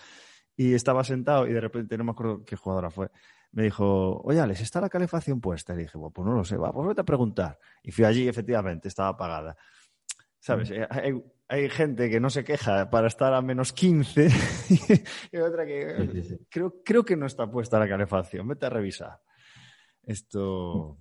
[0.56, 3.10] Y estaba sentado y de repente, no me acuerdo qué jugadora fue,
[3.52, 5.74] me dijo, oye, Alex, ¿está la calefacción puesta?
[5.74, 7.58] Y dije, bueno, pues no lo sé, va, pues vete a preguntar.
[7.82, 9.56] Y fui allí, efectivamente, estaba apagada.
[10.40, 10.70] ¿Sabes?
[10.70, 14.28] Eh, hay, hay, gente que no se queja para estar a menos 15
[15.32, 16.46] y otra que sí, sí, sí.
[16.48, 18.48] Creo, creo que no está puesta la calefacción.
[18.48, 19.20] Vete a revisar.
[20.02, 20.98] Esto,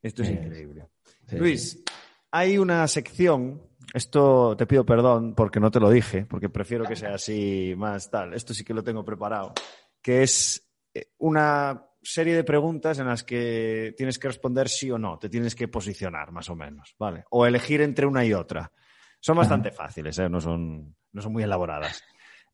[0.00, 0.88] esto es increíble.
[1.32, 1.82] Luis,
[2.30, 6.96] hay una sección, esto te pido perdón porque no te lo dije, porque prefiero que
[6.96, 8.34] sea así más tal.
[8.34, 9.52] Esto sí que lo tengo preparado,
[10.00, 14.98] que es eh, una serie de preguntas en las que tienes que responder sí o
[14.98, 17.24] no, te tienes que posicionar más o menos, ¿vale?
[17.30, 18.72] O elegir entre una y otra.
[19.20, 20.28] Son bastante fáciles, ¿eh?
[20.28, 22.02] no, son, no son muy elaboradas.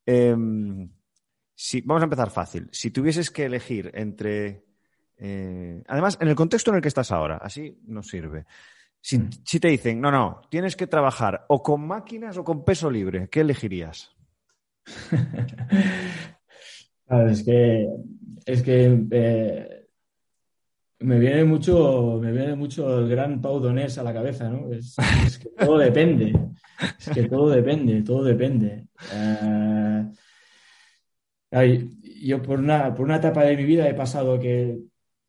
[0.05, 0.35] Eh,
[1.55, 2.69] si, vamos a empezar fácil.
[2.73, 4.64] Si tuvieses que elegir entre...
[5.17, 8.47] Eh, además, en el contexto en el que estás ahora, así no sirve.
[9.01, 9.31] Si, mm.
[9.45, 13.29] si, te dicen, no, no, tienes que trabajar o con máquinas o con peso libre,
[13.31, 14.11] ¿qué elegirías?
[17.09, 17.87] Es que,
[18.47, 19.87] es que eh,
[21.01, 24.73] me viene mucho, me viene mucho el gran Pau Donés a la cabeza, ¿no?
[24.73, 24.97] Es,
[25.38, 26.33] que todo depende,
[26.99, 28.87] es que todo depende, todo depende.
[29.12, 30.09] Eh,
[32.23, 34.79] yo por una, por una etapa de mi vida he pasado que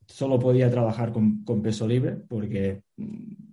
[0.07, 2.83] solo podía trabajar con, peso libre porque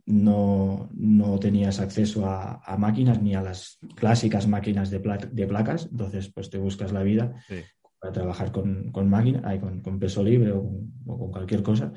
[0.07, 5.47] no, no tenías acceso a, a, máquinas ni a las clásicas máquinas de, pla de,
[5.47, 7.57] placas, entonces pues te buscas la vida sí
[8.03, 11.93] para trabajar con, con máquina, con, con, peso libre o con, o con, cualquier cosa.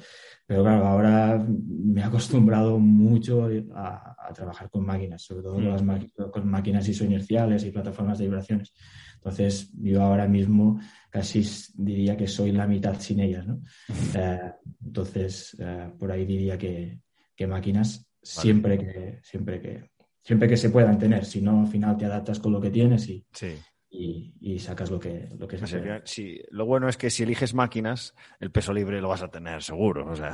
[0.45, 5.67] Pero claro, ahora me he acostumbrado mucho a, a trabajar con máquinas, sobre todo con,
[5.67, 8.71] las máquinas, con máquinas isoinerciales y plataformas de vibraciones.
[9.15, 13.61] Entonces, yo ahora mismo casi diría que soy la mitad sin ellas, ¿no?
[14.15, 14.51] Eh,
[14.85, 16.99] entonces, eh, por ahí diría que,
[17.35, 18.93] que máquinas siempre vale.
[18.93, 19.89] que, siempre que
[20.21, 23.09] siempre que se puedan tener, si no, al final te adaptas con lo que tienes
[23.09, 23.55] y, sí
[23.97, 26.01] y, y, sacas lo que, lo que se.
[26.03, 29.61] Sí, lo bueno es que si eliges máquinas, el peso libre lo vas a tener
[29.63, 30.11] seguro.
[30.11, 30.33] O sea.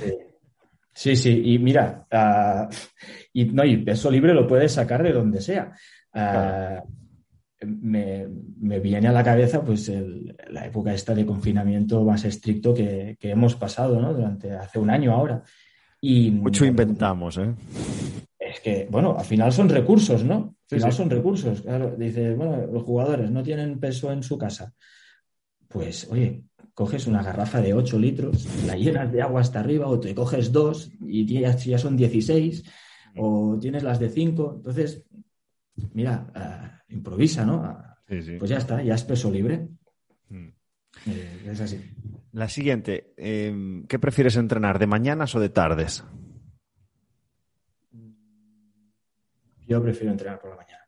[0.00, 0.12] Sí,
[0.94, 2.72] Sí, sí, y mira, uh,
[3.32, 5.72] y, no, y peso libre lo puedes sacar de donde sea.
[6.10, 6.84] Uh, claro.
[7.66, 8.28] me,
[8.60, 13.16] me, viene a la cabeza pues el, la época esta de confinamiento más estricto que,
[13.18, 14.14] que, hemos pasado, ¿no?
[14.14, 15.42] Durante hace un año ahora.
[16.00, 17.52] Y, Mucho inventamos, ¿eh?
[18.64, 20.56] Que, bueno, al final son recursos, ¿no?
[20.70, 21.02] Al final sí, sí.
[21.02, 21.60] son recursos.
[21.60, 24.72] Claro, dices, bueno, los jugadores no tienen peso en su casa.
[25.68, 30.00] Pues, oye, coges una garrafa de 8 litros, la llenas de agua hasta arriba, o
[30.00, 32.64] te coges dos y ya, ya son 16,
[33.18, 34.54] o tienes las de 5.
[34.56, 35.04] Entonces,
[35.92, 37.78] mira, uh, improvisa, ¿no?
[38.08, 38.36] Uh, sí.
[38.38, 39.68] Pues ya está, ya es peso libre.
[40.30, 40.48] Mm.
[41.08, 41.80] Eh, es así.
[42.32, 46.02] La siguiente, eh, ¿qué prefieres entrenar, de mañanas o de tardes?
[49.66, 50.84] Yo prefiero entrenar por la mañana.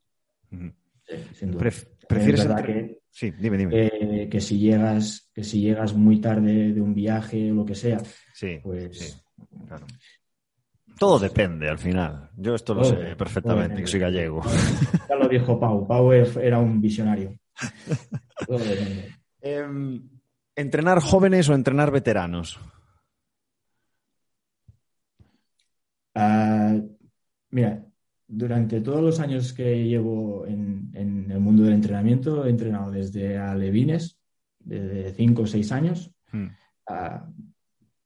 [0.53, 0.75] Uh -huh.
[1.05, 1.61] sí, sin duda.
[1.61, 3.73] Pref ¿Prefieres es verdad que, Sí, dime, dime.
[3.87, 7.75] Eh, que, si llegas, que si llegas muy tarde de un viaje o lo que
[7.75, 7.99] sea,
[8.35, 8.99] sí, pues.
[8.99, 9.15] Sí,
[9.67, 9.87] claro.
[10.99, 12.31] Todo depende al final.
[12.37, 14.43] Yo esto lo sé perfectamente, que soy gallego.
[15.09, 15.87] Ya lo dijo Pau.
[15.87, 17.39] Pau era un visionario.
[18.47, 19.15] Todo depende.
[19.41, 19.67] Eh,
[20.55, 22.59] ¿Entrenar jóvenes o entrenar veteranos?
[26.15, 26.97] Uh,
[27.51, 27.85] mira,
[28.29, 33.39] durante todos los años que llevo en, en, el mundo del entrenamiento, he entrenado desde
[33.39, 34.19] alevines,
[34.59, 36.47] desde 5 o 6 años, hmm.
[36.89, 37.29] a,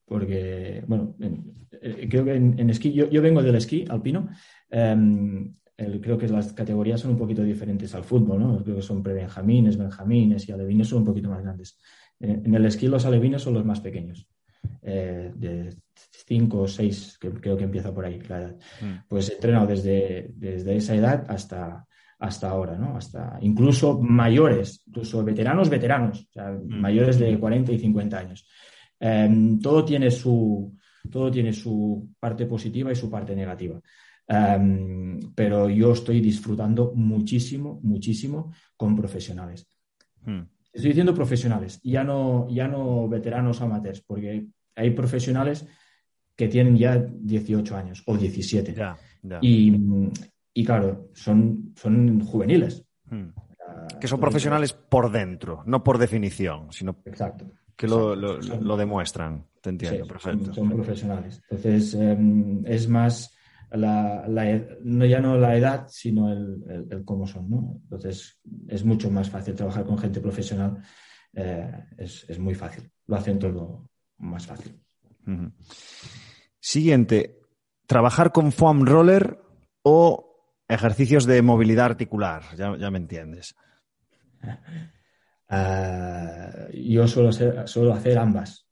[0.04, 4.28] porque, bueno, en, eh, creo que en, en esquí, yo, yo, vengo del esquí alpino,
[4.72, 8.62] um, el, creo que las categorías son un poquito diferentes al fútbol, ¿no?
[8.62, 11.78] Creo que son prebenjamines, benjamines y alevines son un poquito más grandes.
[12.18, 14.28] En el esquí los alevines son los más pequeños.
[14.82, 15.76] Eh, de
[16.26, 18.56] 5 o 6, que creo que empieza por ahí la edad.
[18.80, 19.06] Mm.
[19.08, 21.86] Pues he entrenado desde, desde esa edad hasta,
[22.18, 22.96] hasta ahora, ¿no?
[22.96, 26.80] Hasta incluso mayores, incluso veteranos, veteranos, o sea, mm.
[26.80, 28.46] mayores de 40 y 50 años.
[28.98, 30.74] Eh, todo, tiene su,
[31.10, 33.80] todo tiene su parte positiva y su parte negativa.
[34.30, 39.68] Um, pero yo estoy disfrutando muchísimo, muchísimo con profesionales.
[40.24, 40.42] Mm.
[40.72, 45.66] Estoy diciendo profesionales, ya no, ya no veteranos amateurs, porque hay profesionales
[46.36, 48.72] que tienen ya 18 años o 17.
[48.72, 49.38] Ya, ya.
[49.42, 49.76] Y,
[50.54, 52.84] y, claro, son, son juveniles.
[53.06, 53.30] Hmm.
[54.00, 57.50] Que son profesionales por dentro, no por definición, sino Exacto.
[57.76, 59.46] que lo, lo, lo demuestran.
[59.60, 60.46] Te entiendo, sí, perfecto.
[60.46, 61.42] Son, son, profesionales.
[61.50, 62.16] Entonces, eh,
[62.64, 63.36] es más
[63.72, 67.48] la, la, no ya no la edad, sino el, el, el, cómo son.
[67.48, 67.80] ¿no?
[67.82, 70.82] Entonces, es mucho más fácil trabajar con gente profesional.
[71.32, 72.90] Eh, es, es, muy fácil.
[73.06, 74.80] Lo hacen todo más fácil.
[75.26, 75.52] Uh -huh.
[76.58, 77.38] Siguiente,
[77.86, 79.38] trabajar con foam roller
[79.82, 82.42] o ejercicios de movilidad articular.
[82.56, 83.54] Ya, ya me entiendes.
[85.48, 88.66] Uh, yo suelo, ser, suelo, hacer ambas.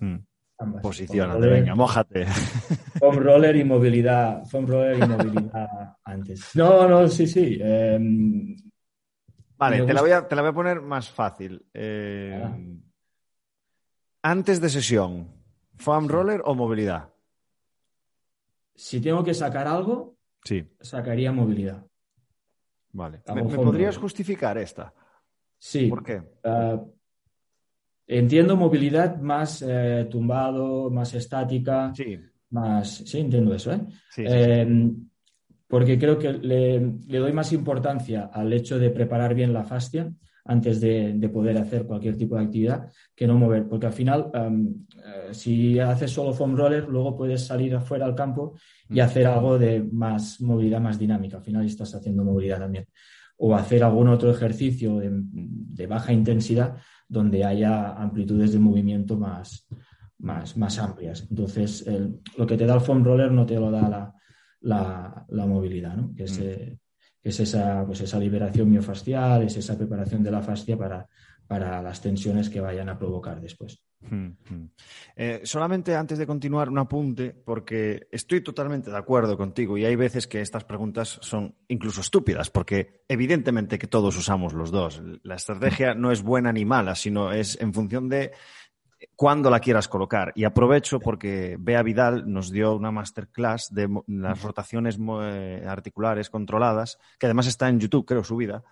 [0.00, 0.18] Hmm.
[0.58, 0.82] Ambas.
[0.82, 2.26] Posicionate, venga, mójate.
[2.98, 4.44] Foam roller y movilidad.
[4.46, 6.54] Foam roller y movilidad antes.
[6.54, 7.58] No, no, sí, sí.
[7.60, 7.98] Eh,
[9.56, 11.66] vale, te la, voy a, te la, voy a, poner más fácil.
[11.72, 12.56] Eh, ah.
[14.22, 15.28] Antes de sesión,
[15.76, 17.10] ¿foam roller o movilidad?
[18.74, 20.66] Si tengo que sacar algo, sí.
[20.80, 21.86] sacaría movilidad.
[22.92, 23.22] Vale.
[23.34, 24.94] ¿Me, ¿Me, podrías justificar esta?
[25.58, 25.88] Sí.
[25.88, 26.22] ¿Por qué?
[26.44, 26.94] Uh,
[28.06, 31.92] entiendo movilidad más eh, tumbado, más estática.
[31.94, 32.18] Sí.
[32.50, 33.02] Más.
[33.06, 33.80] Sí, entiendo eso, ¿eh?
[34.10, 35.08] Sí, eh sí.
[35.66, 40.08] Porque creo que le, le, doy más importancia al hecho de preparar bien la fascia
[40.44, 43.66] antes de, de, poder hacer cualquier tipo de actividad que no mover.
[43.66, 48.14] Porque al final, um, uh, si haces solo foam roller, luego puedes salir afuera al
[48.14, 48.54] campo
[48.88, 51.38] y hacer algo de más movilidad más dinámica.
[51.38, 52.86] Al final estás haciendo movilidad también.
[53.38, 56.76] O hacer algún otro ejercicio de, de baja intensidad
[57.08, 59.66] donde haya amplitudes de movimiento más,
[60.18, 61.26] más, más amplias.
[61.28, 64.14] Entonces, el, lo que te da el foam roller no te lo da la,
[64.60, 66.14] la, la movilidad, ¿no?
[66.14, 66.78] que es, eh,
[67.22, 71.08] es esa, pues esa liberación miofascial, es esa preparación de la fascia para,
[71.46, 73.82] para las tensiones que vayan a provocar después.
[74.10, 74.70] Hmm, hmm.
[75.16, 79.96] Eh, solamente antes de continuar, un apunte, porque estoy totalmente de acuerdo contigo y hay
[79.96, 85.02] veces que estas preguntas son incluso estúpidas, porque evidentemente que todos usamos los dos.
[85.22, 88.32] La estrategia no es buena ni mala, sino es en función de
[89.16, 90.32] cuándo la quieras colocar.
[90.34, 96.98] Y aprovecho porque Bea Vidal nos dio una masterclass de las rotaciones eh, articulares controladas,
[97.18, 98.62] que además está en YouTube, creo, subida.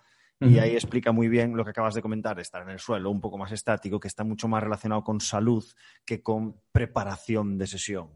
[0.43, 0.51] Uh -huh.
[0.55, 3.21] Y ahí explica muy bien lo que acabas de comentar, estar en el suelo, un
[3.21, 5.63] poco más estático, que está mucho más relacionado con salud
[6.05, 8.09] que con preparación de sesión.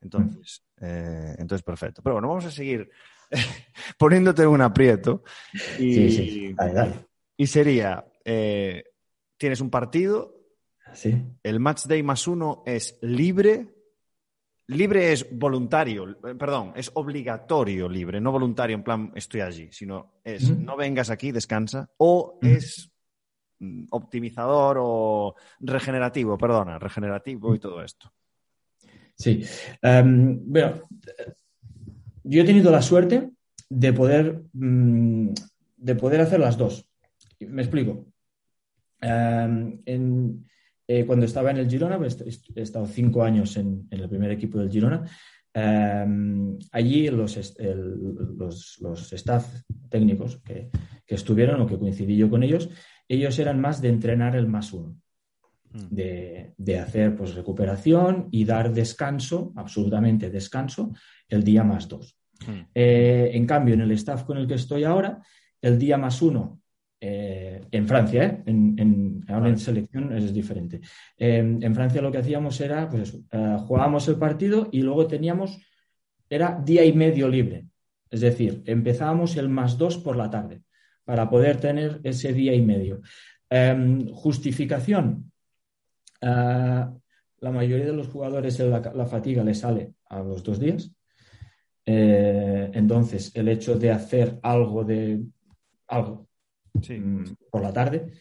[0.00, 0.88] Entonces, uh -huh.
[0.88, 2.02] eh, entonces perfecto.
[2.02, 2.90] Pero bueno, vamos a seguir
[3.98, 5.22] poniéndote en un aprieto.
[5.78, 6.54] Y, sí, sí.
[6.54, 6.94] Dale, dale.
[7.36, 8.84] y sería, eh,
[9.36, 10.38] tienes un partido,
[10.94, 11.14] Sí.
[11.42, 13.81] El match day más uno es libre
[14.68, 20.50] libre es voluntario, perdón, es obligatorio libre, no voluntario en plan estoy allí, sino es
[20.50, 22.90] no vengas aquí, descansa, o es
[23.58, 28.12] mm, optimizador o regenerativo, perdona, regenerativo y todo esto.
[29.14, 29.44] Sí.
[29.80, 30.88] Em, bueno,
[32.24, 33.30] yo he tenido la suerte
[33.68, 35.28] de poder, mm,
[35.76, 36.86] de poder hacer las dos.
[37.40, 38.06] Me explico.
[39.00, 40.44] Em,
[40.86, 42.20] eh, cuando estaba en el Girona, pues,
[42.54, 45.04] he estado cinco años en, el primer equipo del Girona.
[45.54, 47.36] Em, allí los,
[48.80, 50.70] los, staff técnicos que,
[51.06, 52.70] estuvieron o que coincidí yo con ellos,
[53.06, 54.96] ellos eran más de entrenar el más uno,
[55.72, 55.88] mm.
[55.90, 60.92] de, hacer pues, recuperación y dar descanso, absolutamente descanso,
[61.28, 62.16] el día más dos.
[62.46, 62.60] Mm.
[62.74, 65.20] Eh, en cambio, en el staff con el que estoy ahora,
[65.60, 66.61] el día más uno
[67.04, 68.42] eh, en Francia, ¿eh?
[68.46, 70.80] en, ahora en selección es diferente.
[71.16, 75.58] en Francia lo que hacíamos era, pues eh, jugábamos el partido y luego teníamos,
[76.30, 77.66] era día y medio libre.
[78.08, 80.62] Es decir, empezábamos el más dos por la tarde
[81.04, 83.00] para poder tener ese día y medio.
[83.50, 85.32] Em, justificación.
[86.20, 90.92] la mayoría de los jugadores la, la, fatiga le sale a los dos días.
[91.84, 95.20] entonces, el hecho de hacer algo de
[95.88, 96.28] algo
[96.74, 98.12] Mm, por la tarde,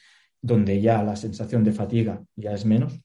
[0.41, 2.99] donde ya la sensación de fatiga ya es menos,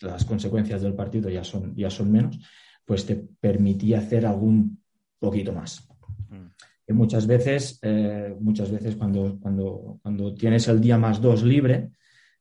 [0.00, 2.38] las consecuencias del partido ya son, ya son menos,
[2.84, 4.82] pues te permitía hacer algún
[5.18, 5.88] poquito más.
[6.30, 6.94] Mm.
[6.94, 11.90] muchas veces, eh, muchas veces cuando, cuando, cuando, tienes el día más dos libre,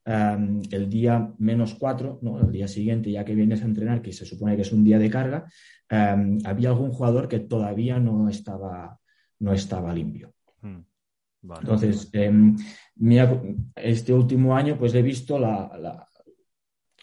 [0.04, 2.40] em, el día menos cuatro, ¿no?
[2.42, 4.98] el día siguiente, ya que vienes a entrenar, que se supone que es un día
[4.98, 5.46] de carga,
[5.90, 9.00] em, había algún jugador que todavía no estaba,
[9.40, 10.34] no estaba limpio.
[10.62, 10.91] Mm.
[11.44, 12.56] Entonces, em,
[13.76, 16.08] este último año, pues he visto la,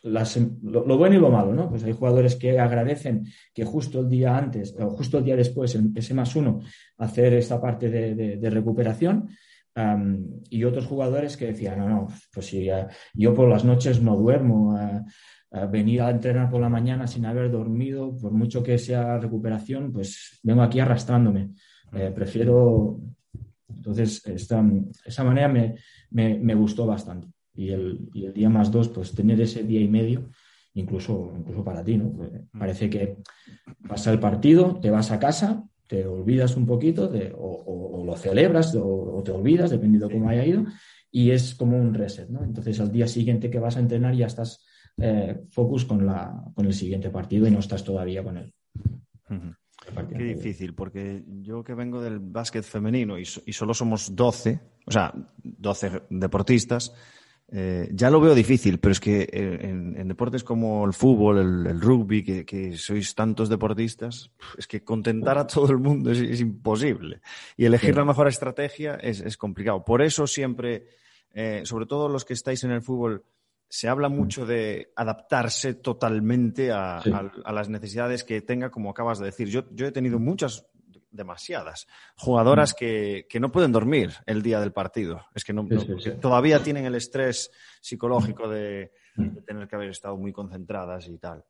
[0.03, 1.69] lo, bueno y lo malo, ¿no?
[1.69, 5.77] Pues hay jugadores que agradecen que justo el día antes o justo el día después,
[5.95, 6.61] ese más uno,
[6.99, 9.29] hacer esta parte de, recuperación.
[10.51, 12.69] y otros jugadores que decían, no, no, pues si
[13.15, 14.77] yo por las noches no duermo,
[15.71, 20.39] venir a entrenar por la mañana sin haber dormido, por mucho que sea recuperación, pues
[20.43, 21.51] vengo aquí arrastrándome.
[21.93, 23.01] Eh, prefiero
[23.79, 25.49] entonces, esa manera
[26.11, 27.29] me, gustó bastante.
[27.55, 30.31] Y el, día más dos, pues tener ese día y medio,
[30.75, 32.11] incluso, incluso para ti, ¿no?
[32.11, 32.59] Pues, mm.
[32.59, 33.19] parece que
[33.89, 39.23] pasa el partido, te vas a casa, te olvidas un poquito, o, lo celebras o,
[39.25, 40.65] te olvidas, dependiendo de cómo haya ido,
[41.11, 42.43] y es como un reset, ¿no?
[42.43, 44.65] Entonces, al día siguiente que vas a entrenar ya estás
[44.97, 48.53] eh, focus con, la, con el siguiente partido y no estás todavía con él.
[49.95, 55.13] Qué difícil, porque yo que vengo del básquet femenino y, solo somos 12, o sea,
[55.43, 56.93] 12 deportistas,
[57.51, 61.81] eh, ya lo veo difícil, pero es que eh, en, deportes como el fútbol, el,
[61.81, 67.21] rugby, que, sois tantos deportistas, es que contentar a todo el mundo es, imposible.
[67.57, 69.83] Y elegir la mejor estrategia es, complicado.
[69.83, 70.89] Por eso siempre,
[71.33, 73.25] eh, sobre todo los que estáis en el fútbol,
[73.69, 77.01] se habla mucho de adaptarse totalmente a,
[77.53, 79.49] las necesidades que tenga, como acabas de decir.
[79.49, 80.67] Yo, he tenido muchas,
[81.11, 85.27] demasiadas, jugadoras que, no pueden dormir el día del partido.
[85.35, 85.67] Es que no,
[86.21, 87.51] todavía tienen el estrés
[87.81, 88.93] psicológico de,
[89.47, 91.45] tener que haber estado muy concentradas y tal.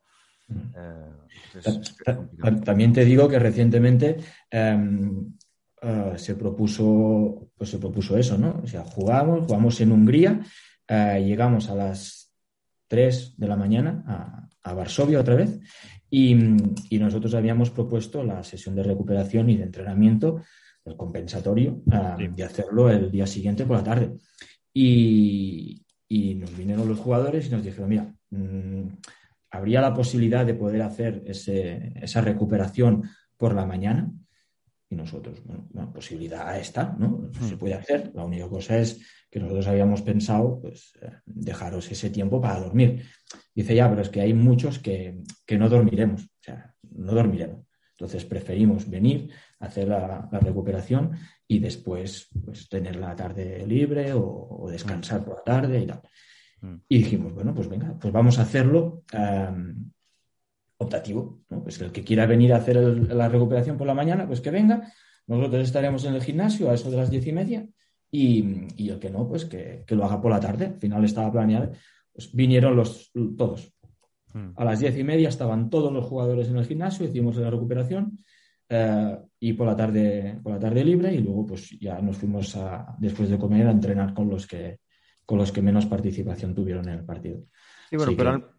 [0.51, 1.61] Eh,
[2.65, 4.17] también te digo que recientemente
[4.51, 5.35] em,
[5.83, 8.61] eh, se propuso, pues se propuso eso, ¿no?
[8.65, 10.41] O sea, jugamos, jugamos en Hungría
[10.89, 12.33] eh, llegamos a las
[12.89, 15.59] 3 de la mañana a, Varsovia otra vez
[16.11, 16.35] y,
[16.99, 20.43] nosotros habíamos propuesto la sesión de recuperación y de entrenamiento,
[20.85, 24.13] el compensatorio, eh, de hacerlo el día siguiente por la tarde.
[24.75, 25.85] Y,
[26.37, 28.89] nos vinieron los jugadores y nos dijeron, mira, mm,
[29.51, 34.11] habría la posibilidad de poder hacer esa recuperación por la mañana.
[34.91, 37.31] Y nosotros, bueno, la posibilidad está, ¿no?
[37.47, 37.59] Se hmm.
[37.59, 38.11] puede hacer.
[38.15, 43.05] La única cosa es que nosotros habíamos pensado, pues, eh, dejaros ese tiempo para dormir.
[43.55, 45.21] Dice, ya, pero es que hay muchos que,
[45.59, 47.67] no dormiremos, o sea, no dormiremos.
[47.91, 55.25] Entonces preferimos venir, hacer la, recuperación y después pues, tener la tarde libre o, descansar
[55.25, 56.01] por la tarde y tal.
[56.63, 56.77] Hmm.
[56.89, 59.03] Y dijimos, bueno, pues venga, pues vamos a hacerlo
[60.79, 61.63] optativo, ¿no?
[61.63, 64.93] Pues el que quiera venir a hacer la recuperación por la mañana, pues que venga.
[65.27, 67.67] Nosotros estaremos en el gimnasio a eso de las diez y media
[68.11, 70.67] y, el que no, pues que, lo haga por la tarde.
[70.67, 71.73] Al final estaba planeado.
[72.13, 73.73] Pues vinieron los todos.
[74.33, 74.53] Hmm.
[74.57, 78.19] A las diez y media estaban todos los jugadores en el gimnasio, hicimos la recuperación
[78.69, 82.55] eh, y por la tarde, por la tarde libre y luego pues ya nos fuimos
[82.57, 84.81] a, después de comer a entrenar con los que
[85.25, 87.43] con los que menos participación tuvieron en el partido.
[87.91, 88.58] Sí, bueno, pero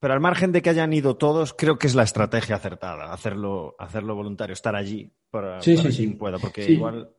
[0.00, 3.76] Pero al margen de que hayan ido todos, creo que es la estrategia acertada, hacerlo,
[3.78, 7.10] hacerlo voluntario, estar allí para, sí, para sí, quien pueda, porque igual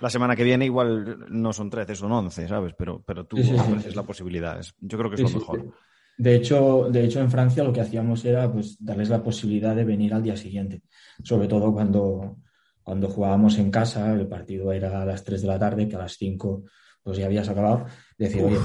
[0.00, 2.74] la semana que viene igual no son 13, son 11, ¿sabes?
[2.76, 4.60] Pero, pero tú ofreces la posibilidad.
[4.80, 5.74] Yo creo que es lo mejor.
[6.16, 9.84] De hecho, de hecho, en Francia lo que hacíamos era pues, darles la posibilidad de
[9.84, 10.82] venir al día siguiente,
[11.22, 12.38] sobre todo cuando,
[12.82, 16.00] cuando jugábamos en casa, el partido era a las 3 de la tarde, que a
[16.00, 16.64] las 5
[17.02, 17.84] pues ya habías acabado,
[18.16, 18.56] decir, oye,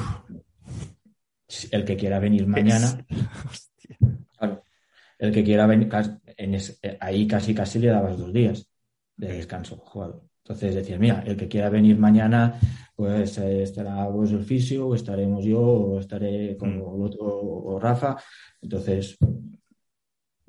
[1.72, 3.06] el que quiera venir mañana,
[5.20, 5.90] el que quiera venir,
[7.00, 8.68] ahí casi casi le dabas dos días
[9.18, 10.24] de descanso jugador.
[10.44, 12.60] Entonces decir, mira, el que quiera venir mañana,
[12.96, 17.02] pues eh, estará vos el fisio, o estaremos yo, o estaré con mm.
[17.02, 18.18] otro, o Rafa.
[18.60, 19.16] Entonces,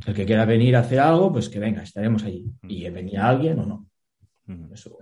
[0.07, 2.51] el que quiera venir a hacer algo, pues que venga, estaremos allí.
[2.62, 2.70] Mm.
[2.70, 3.86] Y venía alguien o no.
[4.46, 4.72] Mm.
[4.72, 4.96] Eso,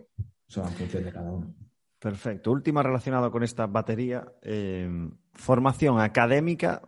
[0.49, 1.55] eso va en función de cada uno.
[1.99, 2.51] Perfecto.
[2.51, 4.27] Última relacionada con esta batería.
[4.43, 4.91] Eh,
[5.39, 6.83] ¿Formación académica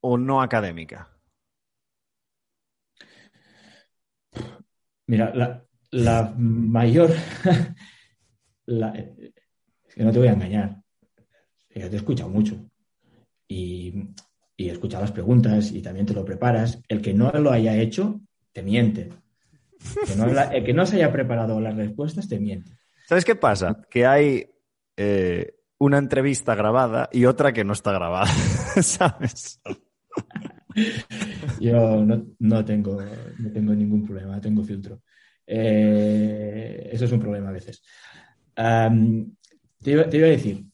[0.00, 1.08] o no académica?
[5.06, 5.32] Mira,
[5.90, 7.10] la, mayor.
[8.66, 10.82] es que no te voy a engañar.
[11.74, 12.56] Yo te he escuchado mucho.
[13.46, 14.14] Y,
[14.56, 16.80] y he escuchado las preguntas y también te lo preparas.
[16.88, 18.18] El que no lo haya hecho,
[18.52, 19.10] te miente.
[20.52, 22.72] el que no se haya preparado las respuestas, te miente.
[23.06, 23.86] ¿Sabes qué pasa?
[23.90, 24.50] Que hay
[24.96, 28.26] eh, una entrevista grabada y otra que no está grabada,
[28.82, 29.60] ¿sabes?
[31.60, 32.04] Yo
[32.38, 33.02] no, tengo,
[33.38, 35.02] no tengo ningún problema, tengo filtro.
[35.46, 37.82] Eh, eso es un problema a veces.
[38.54, 40.64] te, iba, a decir,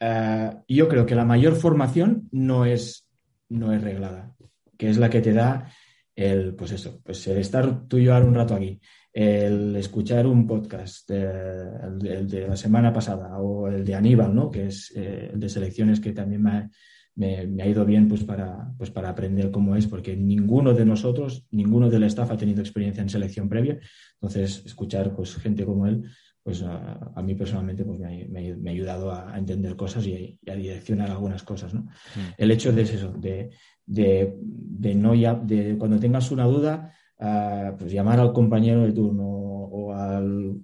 [0.00, 3.08] eh, yo creo que la mayor formación no es,
[3.48, 4.34] no es reglada,
[4.76, 5.70] que es la que te da
[6.16, 8.80] el, pues eso, pues el estar tú y yo ahora un rato aquí,
[9.16, 14.50] el escuchar un podcast, el, de la semana pasada o el de Aníbal, ¿no?
[14.50, 18.90] que es eh, el de selecciones que también me, ha ido bien pues para, pues
[18.90, 23.08] para aprender cómo es, porque ninguno de nosotros, ninguno del staff ha tenido experiencia en
[23.08, 23.78] selección previa.
[24.20, 26.04] Entonces, escuchar pues, gente como él,
[26.42, 31.42] pues a, mí personalmente pues, me, ha, ayudado a, entender cosas y, a direccionar algunas
[31.42, 31.72] cosas.
[31.72, 31.84] ¿no?
[31.84, 32.34] Mm.
[32.36, 33.48] El hecho de eso, de,
[33.86, 39.24] de, de no ya, de cuando tengas una duda, pues llamar al compañero de turno
[39.24, 40.60] o al...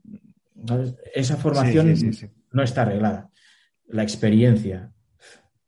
[1.15, 1.95] Esa formación
[2.53, 3.31] no está arreglada.
[3.89, 4.93] La experiencia,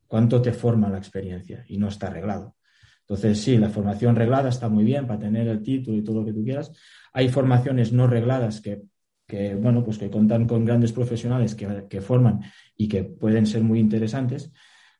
[0.06, 1.64] ¿cuánto te forma la experiencia?
[1.68, 2.54] Y no está arreglado.
[3.00, 6.26] Entonces, sí, la formación reglada está muy bien para tener el título y todo lo
[6.26, 6.72] que tú quieras.
[7.12, 12.40] Hay formaciones no regladas que, bueno, pues que contan con grandes profesionales que, forman
[12.76, 14.52] y que pueden ser muy interesantes,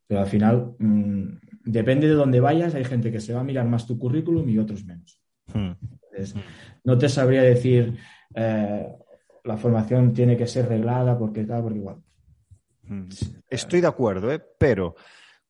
[0.06, 1.24] pero al final mm,
[1.64, 2.74] depende de dónde vayas.
[2.74, 5.23] Hay gente que se va a mirar más tu currículum y otros menos.
[5.52, 5.72] Hmm.
[6.16, 6.40] Hmm.
[6.84, 7.98] no te sabría decir
[8.34, 8.88] eh,
[9.44, 12.02] la formación tiene que ser reglada porque tal, porque igual.
[12.82, 13.08] Hmm.
[13.48, 14.42] Estoy de acuerdo, ¿eh?
[14.58, 14.94] pero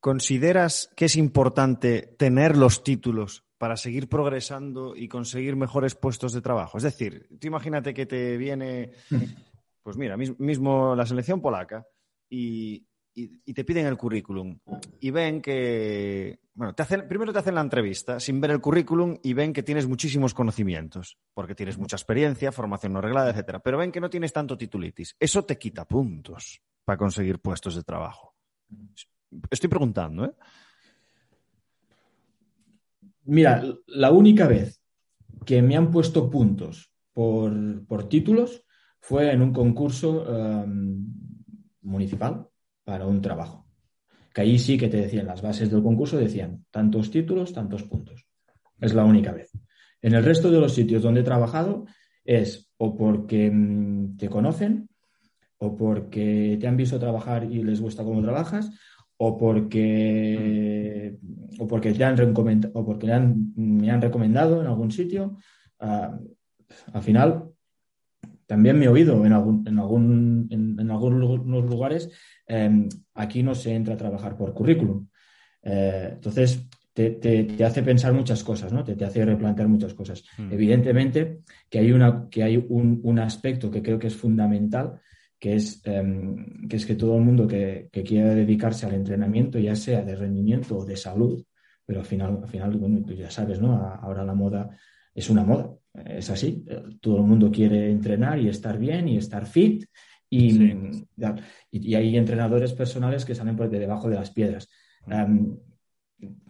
[0.01, 6.43] ¿consideras que es importante tener los títulos para seguir progresando y conseguir mejores puestos de
[6.43, 6.79] trabajo?
[6.79, 8.93] Es decir, tú imagínate que te viene,
[9.83, 11.87] pues mira, mismo la selección polaca
[12.29, 14.59] y, y, te piden el currículum
[15.01, 19.17] y ven que, bueno, te hacen, primero te hacen la entrevista sin ver el currículum
[19.23, 23.79] y ven que tienes muchísimos conocimientos, porque tienes mucha experiencia, formación no reglada, etcétera, pero
[23.79, 25.15] ven que no tienes tanto titulitis.
[25.19, 28.35] Eso te quita puntos para conseguir puestos de trabajo.
[29.51, 30.33] Estoy preguntando, ¿eh?
[33.27, 34.83] Mira, la única vez
[35.47, 38.65] que me han puesto puntos por, títulos
[39.01, 41.07] fue en un concurso em,
[41.81, 42.51] municipal
[42.85, 43.67] para un trabajo.
[44.33, 48.27] Que allí sí que te decían las bases del concurso, decían tantos títulos, tantos puntos.
[48.81, 49.53] Es la única vez.
[50.03, 51.87] En el resto de los sitios donde he trabajado
[52.25, 54.89] es o porque mm, te conocen,
[55.59, 58.71] o porque te han visto trabajar y les gusta cómo trabajas,
[59.17, 61.17] o porque,
[61.59, 62.19] o porque, te han,
[62.75, 63.07] o porque
[63.57, 65.39] me han recomendado en algún sitio.
[65.79, 66.19] Ah,
[66.93, 67.54] al final,
[68.47, 72.11] también me he oído en, algún, en, algún, en, algunos lugares,
[72.47, 75.09] em, aquí no se entra a trabajar por currículum.
[75.63, 78.85] Eh, entonces, te, hace pensar muchas cosas, ¿no?
[78.85, 80.25] Te, hace replantear muchas cosas.
[80.39, 80.53] Hmm.
[80.53, 85.01] Evidentemente que hay, una, que hay un, aspecto que creo que es fundamental,
[85.39, 89.59] que es, em, que, es que todo el mundo que, que quiera dedicarse al entrenamiento,
[89.59, 91.45] ya sea de rendimiento o de salud,
[91.85, 93.75] pero al final, al final bueno, tú ya sabes, ¿no?
[93.75, 94.71] Ahora la moda
[95.15, 95.75] es una moda.
[96.07, 96.65] Es así.
[97.01, 99.85] Todo el mundo quiere entrenar y estar bien y estar fit.
[100.29, 100.59] Y,
[101.71, 104.69] y, hay entrenadores personales que salen por debajo de las piedras.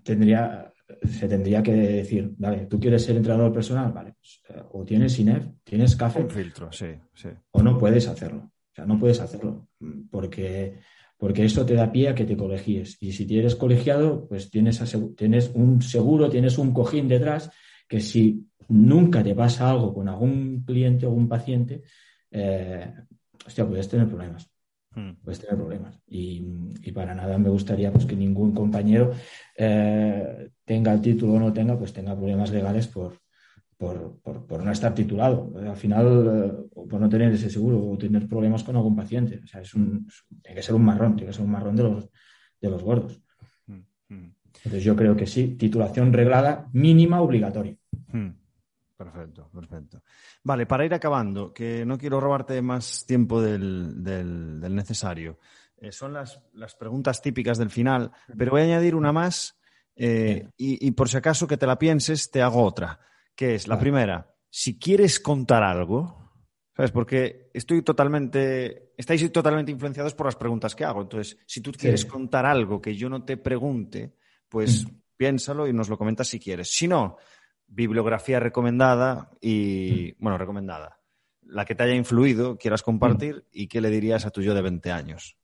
[0.02, 4.84] tendría, se tendría que decir, vale, tú quieres ser entrenador personal, vale, pues, eh, o
[4.84, 6.24] tienes INEF, tienes café.
[6.30, 7.28] filtro, sí, sí.
[7.50, 8.50] O no puedes hacerlo.
[8.72, 9.68] O sea, no puedes hacerlo.
[10.10, 10.78] Porque
[11.16, 12.98] porque eso te da pie a que te colegies.
[13.00, 14.82] Y si tienes colegiado, pues tienes,
[15.16, 17.50] tienes un seguro, tienes un cojín detrás
[17.88, 21.82] que si nunca te pasa algo con algún cliente o algún paciente,
[22.30, 22.92] eh,
[23.46, 24.50] hostia, puedes tener problemas.
[24.94, 25.14] Hmm.
[25.22, 26.00] Puedes tener problemas.
[26.06, 26.40] Y,
[26.92, 29.12] para nada me gustaría pues, que ningún compañero
[29.56, 33.18] eh, tenga el título o no tenga, pues tenga problemas legales por,
[33.76, 35.52] por, no estar titulado.
[35.58, 39.40] Al final, eh, por no tener ese seguro o tener problemas con algún paciente.
[39.42, 40.08] O sea, es un,
[40.42, 42.08] tiene que ser un marrón, tiene que ser un marrón de los,
[42.60, 43.20] de los gordos.
[43.66, 44.34] Hmm, hmm.
[44.56, 47.76] Entonces yo creo que sí, titulación reglada mínima obligatoria.
[48.96, 50.02] Perfecto, perfecto.
[50.44, 54.04] Vale, para ir acabando, que no quiero robarte más tiempo del,
[54.74, 55.38] necesario.
[55.76, 56.40] Eh, son las,
[56.78, 59.58] preguntas típicas del final, pero voy a añadir una más
[59.96, 63.00] eh, y, por si acaso que te la pienses, te hago otra,
[63.34, 64.34] que es la primera.
[64.48, 66.32] Si quieres contar algo,
[66.76, 66.92] ¿sabes?
[66.92, 71.02] Porque estoy totalmente, estáis totalmente influenciados por las preguntas que hago.
[71.02, 74.14] Entonces, si tú quieres contar algo que yo no te pregunte,
[74.48, 74.88] pues mm.
[75.16, 76.70] piénsalo y nos lo comentas si quieres.
[76.70, 77.16] Si no,
[77.66, 81.00] bibliografía recomendada y, bueno, recomendada,
[81.42, 84.62] la que te haya influido, quieras compartir y qué le dirías a tu yo de
[84.62, 85.36] 20 años.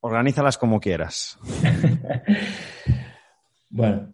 [0.00, 1.38] Organízalas como quieras.
[3.70, 4.12] bueno,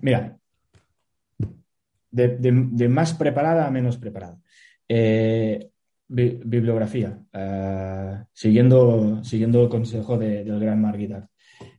[0.00, 0.38] mira,
[2.10, 4.38] de, más preparada a menos preparada.
[4.88, 5.70] Eh,
[6.08, 11.28] bibliografía, eh, siguiendo, siguiendo el consejo del gran Marguitar.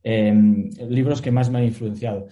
[0.04, 2.28] Em, libros que más me han influenciado.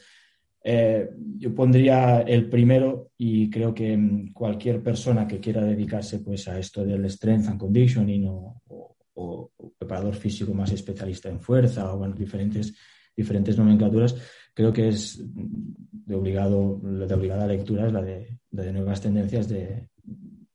[0.64, 6.48] Eh, yo pondría el primero y creo que mm, cualquier persona que quiera dedicarse pues,
[6.48, 8.62] a esto del strength and conditioning o,
[9.14, 12.76] o, preparador físico más especialista en fuerza o bueno, diferentes,
[13.16, 14.16] diferentes nomenclaturas,
[14.54, 19.90] creo que es de, obligado, de obligada lectura es la de, de nuevas tendencias de,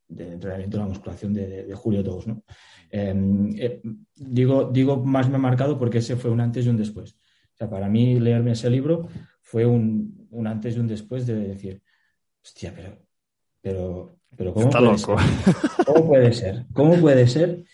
[0.09, 2.27] de, entrenamiento de la musculación de, Julio Tous.
[2.27, 2.43] ¿no?
[2.91, 3.81] Em, eh,
[4.17, 7.13] digo, digo más me ha marcado porque ese fue un antes y un después.
[7.13, 9.09] O sea, para mí leerme ese libro
[9.53, 11.83] fue un, antes y un después de decir,
[12.43, 12.97] hostia, pero,
[13.61, 15.17] pero, pero ¿cómo, puede Ser?
[15.85, 16.67] ¿cómo puede ser?
[16.73, 17.65] ¿Cómo puede ser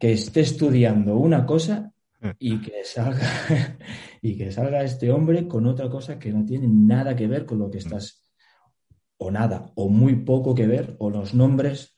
[0.00, 1.92] que esté estudiando una cosa
[2.40, 3.20] y que salga
[4.20, 7.60] y que salga este hombre con otra cosa que no tiene nada que ver con
[7.60, 8.26] lo que estás
[9.18, 11.96] o nada o muy poco que ver o los nombres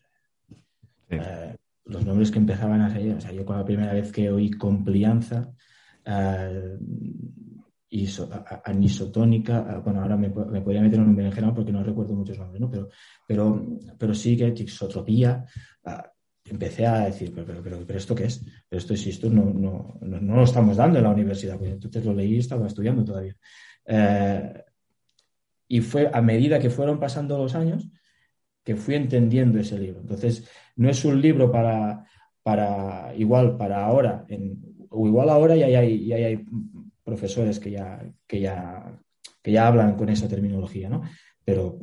[1.09, 4.31] eh, los nombres que empezaban a salir o sea yo con la primera vez que
[4.31, 5.51] oí complianza
[6.05, 6.77] eh,
[7.91, 8.29] iso,
[8.65, 12.71] anisotónica, bueno, ahora me, podría meter un en general porque no recuerdo muchos nombres, ¿no?
[12.71, 12.89] Pero,
[13.27, 13.67] pero,
[13.99, 15.45] pero sí que tixotropía,
[16.45, 18.45] empecé a decir, pero, pero, pero, ¿esto qué es?
[18.69, 22.05] Pero esto, si esto no, no, no, lo estamos dando en la universidad, pues entonces
[22.05, 23.37] lo leí y estaba estudiando todavía.
[23.87, 24.65] Eh,
[25.69, 27.89] y fue a medida que fueron pasando los años
[28.65, 30.01] que fui entendiendo ese libro.
[30.01, 32.05] Entonces, no es un libro para,
[32.43, 34.27] para igual para ahora,
[34.91, 36.45] o igual ahora ya hay, ya hay
[37.11, 39.01] profesores que ya, que ya,
[39.43, 41.03] que ya hablan con esa terminología, ¿no?
[41.45, 41.79] Pero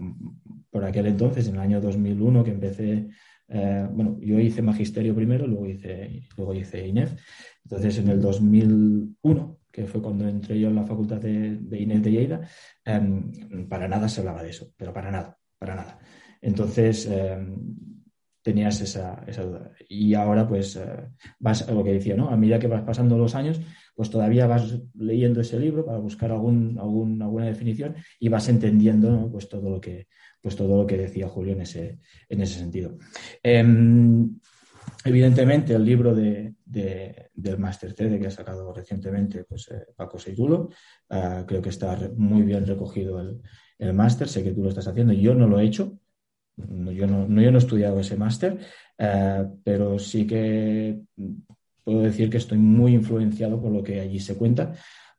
[0.69, 3.07] por aquel entonces, en el año 2001, que empecé,
[3.49, 7.11] eh, bueno, yo hice magisterio primero, luego hice, luego hice INEF.
[7.63, 12.01] Entonces, en el 2001, que fue cuando entré yo en la facultad de, de INEF
[12.01, 12.41] de Lleida,
[12.85, 15.99] em, para nada se hablaba de eso, pero para nada, para nada.
[16.41, 17.55] Entonces, em,
[18.47, 19.71] tenías esa, esa, duda.
[19.89, 21.09] Y ahora, pues, eh,
[21.39, 22.29] vas a lo que decía, ¿no?
[22.29, 23.59] A medida que vas pasando los años,
[23.97, 29.49] pues todavía vas leyendo ese libro para buscar algún, alguna definición y vas entendiendo pues
[29.49, 30.07] todo lo que
[30.39, 32.97] pues todo lo que decía Julio en ese, en ese sentido.
[33.41, 34.39] Em,
[35.03, 40.69] evidentemente, el libro de, del Master TED que ha sacado recientemente pues, eh, Paco Seitulo,
[41.09, 43.41] eh, creo que está muy bien recogido el,
[43.79, 45.99] el máster, sé que tú lo estás haciendo, yo no lo he hecho,
[46.55, 48.57] yo no, yo no he estudiado ese máster,
[48.97, 51.01] eh, pero sí que
[51.87, 54.73] puedo decir que estoy muy influenciado por lo que allí se cuenta,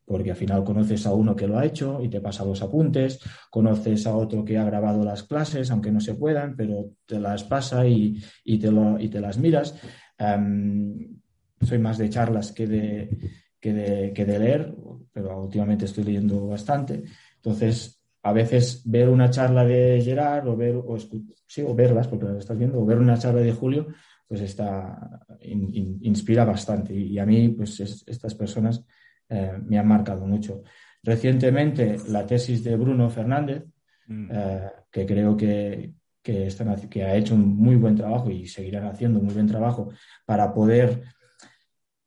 [0.04, 3.20] porque al final conoces a uno que lo ha hecho y te pasa los apuntes,
[3.48, 7.42] conoces a otro que ha grabado las clases, aunque no se puedan, pero te las
[7.44, 8.20] pasa y,
[8.60, 9.80] te, lo, y te, las miras.
[10.18, 11.16] Em,
[11.62, 13.16] soy más de charlas que de,
[13.58, 14.74] que de, que de leer,
[15.10, 17.02] pero últimamente estoy leyendo bastante.
[17.36, 20.98] Entonces, a veces ver una charla de Gerard o ver o,
[21.46, 23.86] sí, o verlas porque las estás viendo o ver una charla de Julio
[24.29, 26.95] pues está, inspira bastante.
[26.95, 28.85] Y, a mí, pues estas personas
[29.29, 30.62] eh, me han marcado mucho.
[31.03, 33.64] Recientemente, la tesis de Bruno Fernández,
[34.07, 34.29] mm.
[34.31, 38.85] eh, que creo que, que, están, que ha hecho un muy buen trabajo y seguirán
[38.87, 39.91] haciendo un muy buen trabajo
[40.26, 41.03] para poder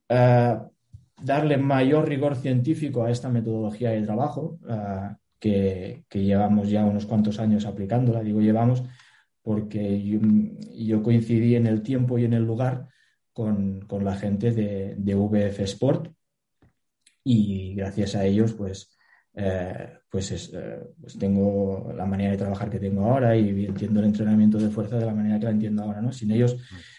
[0.07, 0.57] eh,
[1.23, 4.59] darle mayor rigor científico a esta metodología de trabajo,
[5.39, 8.21] que, que llevamos ya unos cuantos años aplicándola.
[8.21, 8.83] Digo, llevamos
[9.41, 12.87] porque yo, coincidí en el tiempo y en el lugar
[13.33, 16.13] con, la gente de, de, VF Sport
[17.23, 18.97] y gracias a ellos pues,
[19.33, 24.07] eh, pues, eh, pues, tengo la manera de trabajar que tengo ahora y entiendo el
[24.07, 26.01] entrenamiento de fuerza de la manera que la entiendo ahora.
[26.01, 26.11] ¿no?
[26.11, 26.57] Sin ellos,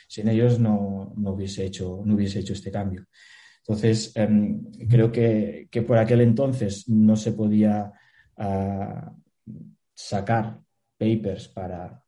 [0.08, 3.06] sin ellos no, no, hubiese hecho, no hubiese hecho este cambio.
[3.58, 7.92] Entonces, em, creo que, que, por aquel entonces no se podía
[8.36, 9.14] ah,
[9.94, 10.60] sacar
[10.98, 12.01] papers para,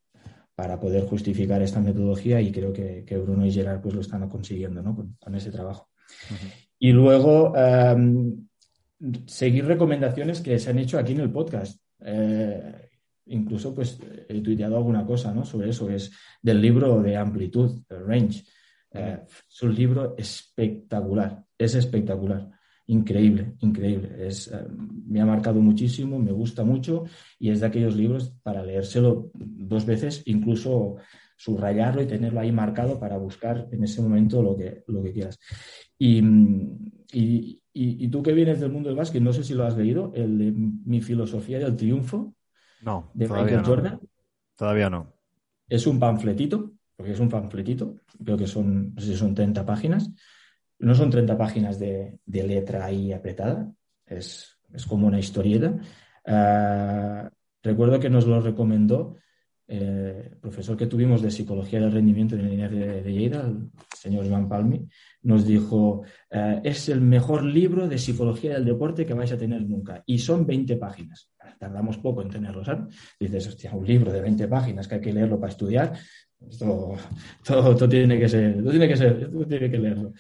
[0.55, 4.83] para poder justificar esta metodología y creo que, Bruno y Gerard pues lo están consiguiendo
[4.83, 4.95] ¿no?
[4.95, 5.91] con, ese trabajo.
[6.79, 8.47] Y luego em,
[9.27, 11.81] seguir recomendaciones que se han hecho aquí en el podcast.
[12.01, 12.89] Eh,
[13.27, 13.99] incluso pues
[14.29, 15.45] he tuiteado alguna cosa ¿no?
[15.45, 18.45] sobre eso, es del libro de amplitud, range.
[18.93, 22.49] Eh, es un libro espectacular, es espectacular
[22.87, 24.27] increíble, increíble.
[24.27, 24.67] Es, eh,
[25.07, 27.05] me ha marcado muchísimo, me gusta mucho
[27.39, 30.97] y es de aquellos libros para leérselo dos veces, incluso
[31.37, 35.39] subrayarlo y tenerlo ahí marcado para buscar en ese momento lo que, lo que quieras.
[35.99, 36.23] Y,
[37.13, 40.13] y, y, tú que vienes del mundo del básquet, no sé si lo has leído,
[40.15, 42.35] el de Mi filosofía del triunfo
[42.83, 43.65] no, de Michael no.
[43.65, 44.01] Jordan.
[44.57, 45.13] Todavía no.
[45.69, 49.65] Es un panfletito, porque es un panfletito, creo que son, no sé si son 30
[49.67, 50.11] páginas,
[50.85, 53.73] no son 30 páginas de, letra ahí apretada,
[54.07, 54.57] es,
[54.89, 55.77] como una historieta.
[56.27, 57.31] Ah,
[57.63, 59.17] recuerdo que nos lo recomendó
[59.67, 63.71] eh, el profesor que tuvimos de Psicología del Rendimiento en la de, de Lleida, el
[63.97, 64.87] señor Iván Palmi,
[65.23, 69.63] nos dijo, ah, es el mejor libro de Psicología del Deporte que vais a tener
[69.63, 70.03] nunca.
[70.07, 71.31] Y son 20 páginas.
[71.59, 72.95] Tardamos poco en tenerlo, ¿sabes?
[73.19, 75.95] Dices, hostia, un libro de 20 páginas que hay que leerlo para estudiar.
[76.49, 76.95] Esto,
[77.45, 80.13] todo, tiene que ser, tiene que ser, tiene que leerlo.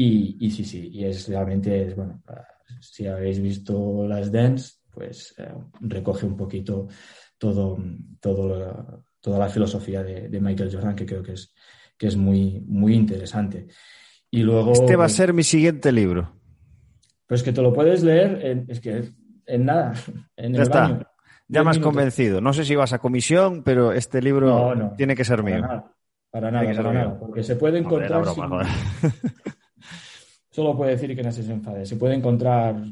[0.00, 2.22] Y, sí, sí, y es realmente, bueno,
[2.80, 6.86] si habéis visto las Dance, pues eh, recoge un poquito
[7.36, 7.76] todo,
[8.20, 11.52] todo toda la filosofía de, Michael Jordan, que creo que es,
[11.96, 13.66] que es muy, muy interesante.
[14.30, 16.32] Y luego, este va a ser mi siguiente libro.
[17.26, 19.02] Pues que te lo puedes leer, en, es que
[19.46, 19.94] en nada,
[20.36, 21.12] en ya está.
[21.48, 22.40] Ya me has convencido.
[22.40, 25.62] No sé si vas a comisión, pero este libro tiene que ser mío.
[26.30, 28.22] para nada, para nada, porque se puede encontrar.
[30.58, 31.86] Solo puede decir que no se enfade.
[31.86, 32.82] Se puede encontrar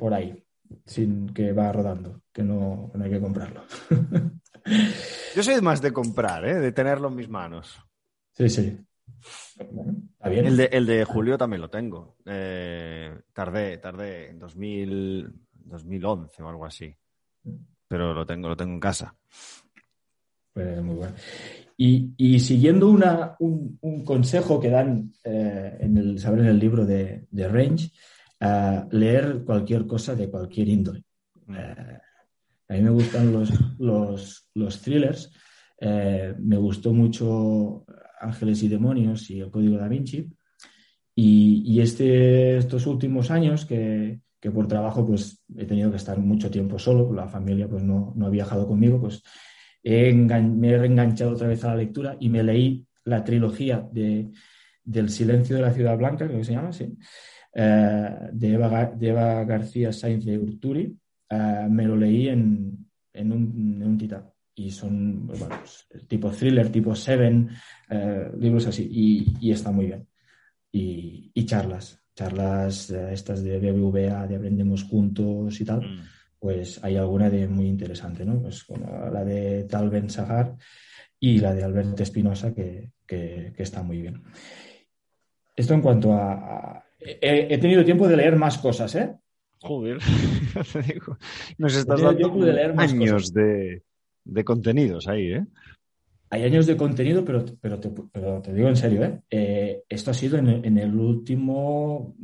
[0.00, 0.44] por ahí,
[0.84, 3.62] sin que va rodando, que no, hay que comprarlo.
[5.36, 6.58] Yo soy más de comprar, ¿eh?
[6.58, 7.78] de tenerlo en mis manos.
[8.32, 8.76] Sí, sí.
[10.22, 12.16] El de, el de Julio también lo tengo.
[12.26, 16.92] Eh, tardé, tardé en 2011 o algo así.
[17.86, 19.14] Pero lo tengo, lo tengo en casa.
[20.52, 21.14] Pues muy bueno.
[21.76, 27.90] Y, siguiendo un, consejo que dan eh, en el saber en el libro de, Range,
[28.40, 31.02] eh, leer cualquier cosa de cualquier índole.
[31.46, 31.54] Mm.
[31.56, 32.00] Eh,
[32.68, 33.32] a mí me gustan
[33.78, 35.32] los, los, thrillers.
[35.80, 37.84] me gustó mucho
[38.20, 40.30] Ángeles y Demonios y El Código da Vinci.
[41.16, 44.20] Y, este, estos últimos años que,
[44.52, 48.26] por trabajo pues he tenido que estar mucho tiempo solo, la familia pues no, no
[48.26, 49.22] ha viajado conmigo, pues
[49.84, 54.30] me he reenganchado otra vez a la lectura y me leí la trilogía de,
[54.82, 56.96] del Silencio de la Ciudad Blanca, creo que se llama, sí,
[57.54, 60.96] eh, de, Eva, García Sainz de Urturi.
[61.28, 64.30] Eh, me lo leí en, en un, en titán.
[64.56, 67.50] Y son bueno, pues, tipo thriller, tipo Seven,
[67.90, 68.88] eh, libros así.
[69.40, 70.06] Y, está muy bien.
[70.72, 75.80] Y, charlas, charlas estas de BBVA, de Aprendemos Juntos y tal.
[75.80, 76.13] Mm
[76.44, 78.38] pues hay alguna de muy interesante, ¿no?
[78.38, 78.66] Pues
[79.10, 80.54] la de Tal Ben Sahar
[81.18, 82.90] y la de Alberto Espinosa, que,
[83.56, 84.22] está muy bien.
[85.56, 86.84] Esto en cuanto a...
[87.00, 89.14] he, tenido tiempo de leer más cosas, ¿eh?
[89.60, 89.96] Joder,
[91.56, 93.82] nos estás dando de leer años de,
[94.44, 95.46] contenidos ahí, ¿eh?
[96.28, 97.80] Hay años de contenido, pero, pero,
[98.42, 99.22] te, digo en serio, ¿eh?
[99.30, 102.14] eh esto ha sido en en el último,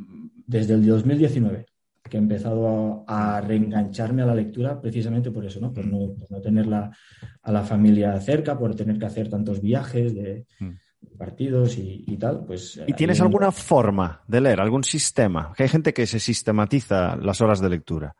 [0.45, 1.70] desde el 2019
[2.09, 5.73] que he empezado a, reengancharme a la lectura precisamente por eso, ¿no?
[5.73, 10.45] Por no, no tener a la familia cerca, por tener que hacer tantos viajes de
[10.59, 11.17] mm.
[11.17, 12.45] partidos y, tal.
[12.45, 15.53] Pues, ¿Y tienes alguna forma de leer, algún sistema?
[15.55, 18.15] Que hay gente que se sistematiza las horas de lectura.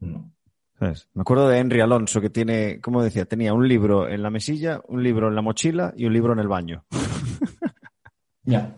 [0.00, 0.32] No.
[0.80, 4.80] Me acuerdo de Henry Alonso que tiene, como decía, tenía un libro en la mesilla,
[4.88, 6.84] un libro en la mochila y un libro en el baño.
[8.44, 8.76] Ya.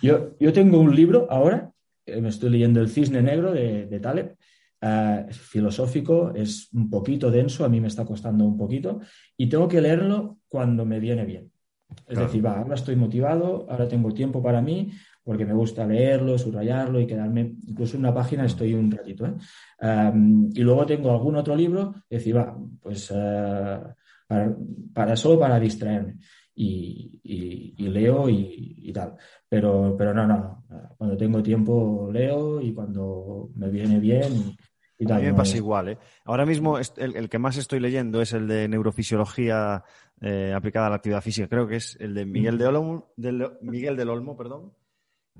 [0.00, 1.72] Yo, yo tengo un libro ahora
[2.20, 4.36] me estoy leyendo El Cisne Negro de, de Taleb.
[4.82, 9.00] Eh, es filosófico, es un poquito denso, a mí me está costando un poquito,
[9.36, 11.52] y tengo que leerlo cuando me viene bien.
[12.08, 14.92] Es decir, va, ahora estoy motivado, ahora tengo tiempo para mí,
[15.22, 19.26] porque me gusta leerlo, subrayarlo y quedarme, incluso en una página estoy un ratito.
[19.26, 20.12] ¿eh?
[20.54, 23.80] y luego tengo algún otro libro, es decir, va, pues eh,
[24.94, 26.16] para, solo para distraerme.
[26.54, 29.16] Y, leo y, tal.
[29.48, 30.64] Pero, pero no, no,
[30.96, 34.56] cuando tengo tiempo leo y cuando me viene bien
[34.98, 35.18] y, tal.
[35.18, 35.98] A mí me pasa igual, ¿eh?
[36.24, 39.82] Ahora mismo el, que más estoy leyendo es el de neurofisiología
[40.20, 41.48] eh, aplicada a la actividad física.
[41.48, 44.72] Creo que es el de Miguel, de Olmo, del, Miguel del Olmo, perdón.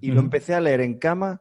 [0.00, 1.40] Y lo empecé a leer en cama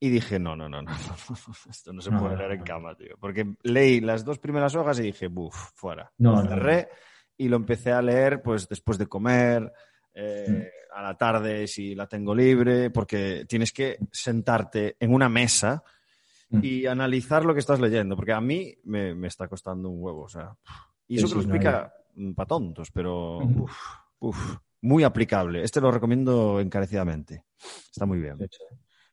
[0.00, 0.90] y dije, no, no, no, no,
[1.70, 3.16] esto no se puede leer en cama, tío.
[3.20, 6.10] Porque leí las dos primeras hojas y dije, buf, fuera.
[6.18, 6.88] No, cerré
[7.38, 9.72] y lo empecé a leer pues después de comer,
[10.14, 15.82] eh, a la tarde si la tengo libre, porque tienes que sentarte en una mesa
[16.50, 16.60] mm.
[16.62, 20.28] y analizar lo que estás leyendo, porque a mí me, está costando un huevo, o
[20.28, 20.54] sea.
[21.06, 21.94] Y eso que lo explica
[22.34, 23.40] para tontos, pero
[24.82, 25.62] muy aplicable.
[25.62, 27.44] Este lo recomiendo encarecidamente.
[27.90, 28.36] Está muy bien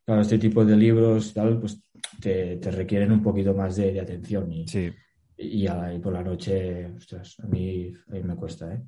[0.05, 1.82] claro, este tipo de libros tal, pues
[2.21, 4.51] te, requieren un poquito más de, atención.
[4.51, 4.93] Y, sí.
[5.38, 5.67] Y,
[5.99, 8.81] por la noche, ostras, a mí, me cuesta, ¿eh?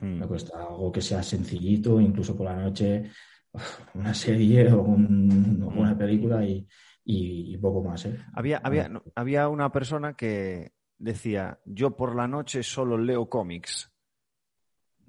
[0.00, 0.20] Hmm.
[0.20, 3.10] Me cuesta algo que sea sencillito, incluso por la noche,
[3.94, 8.06] una serie o, una película y, poco más.
[8.06, 8.18] ¿eh?
[8.34, 13.90] Había, había, había una persona que decía, yo por la noche solo leo cómics.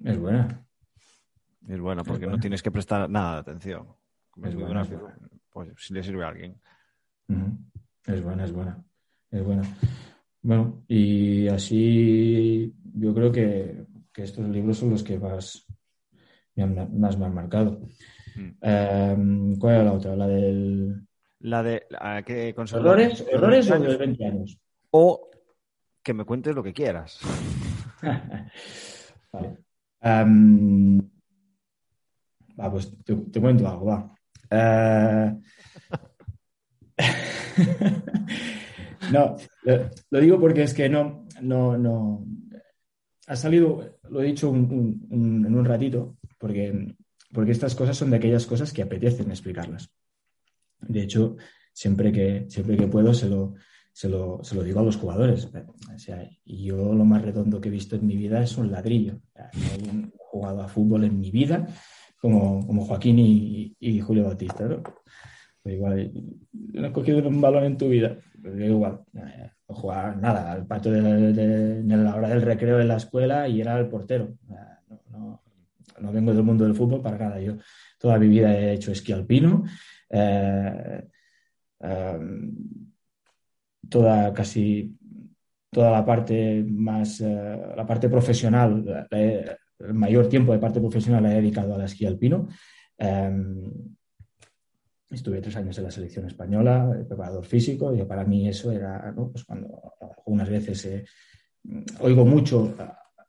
[0.04, 0.64] Es buena.
[1.66, 3.88] Es buena porque no tienes que prestar nada de atención.
[4.36, 4.86] Es, muy buena
[5.50, 6.60] pues si le sirve a alguien.
[8.04, 8.84] Es buena, es buena.
[9.30, 9.62] Es buena.
[10.44, 15.66] Bueno, y así yo creo que, estos libros son los que más
[16.54, 17.80] me han, más me han marcado.
[18.36, 18.50] Mm.
[18.60, 20.14] Em, ¿Cuál era la otra?
[20.14, 21.06] La del.
[21.40, 21.86] La de.
[22.26, 24.58] que ¿Errores, ¿Errores o de 20 años?
[24.90, 25.30] O
[26.02, 27.20] que me cuentes lo que quieras.
[29.32, 29.56] vale.
[30.02, 30.98] Em,
[32.60, 34.14] va, pues te, cuento algo, va.
[34.50, 35.34] Eh,
[39.12, 39.36] no,
[40.10, 42.26] lo, digo porque es que no, no, no.
[43.26, 46.94] Ha salido, lo he dicho en un ratito, porque,
[47.32, 49.90] porque estas cosas son de aquellas cosas que apetecen explicarlas.
[50.80, 51.36] De hecho,
[51.72, 53.54] siempre que, siempre que puedo se lo,
[53.92, 55.46] se lo, se lo digo a los jugadores.
[55.46, 59.20] O sea, yo lo más redondo que he visto en mi vida es un ladrillo.
[59.34, 61.66] No he jugado a fútbol en mi vida
[62.20, 64.64] como, como Joaquín y, Julio Bautista.
[64.64, 64.82] ¿no?
[65.64, 66.12] Igual,
[66.52, 68.18] no has cogido un balón en tu vida.
[68.42, 69.22] Pues igual, no
[69.74, 73.78] jugar nada, al patio de, en la hora del recreo en la escuela y era
[73.78, 74.36] el portero.
[75.10, 75.40] No,
[76.00, 77.40] no, vengo del mundo del fútbol para nada.
[77.40, 77.54] Yo
[77.98, 79.64] toda mi vida he hecho esquí alpino.
[80.10, 81.02] Eh,
[81.80, 82.52] em,
[83.88, 84.96] toda casi
[85.70, 91.32] toda la parte más eh, la parte profesional el mayor tiempo de parte profesional la
[91.32, 92.48] he dedicado al esquí alpino.
[95.14, 99.44] Estuve tres años en la selección española, preparador físico, y para mí eso era, pues
[99.44, 101.04] cuando algunas veces eh,
[102.00, 102.74] oigo mucho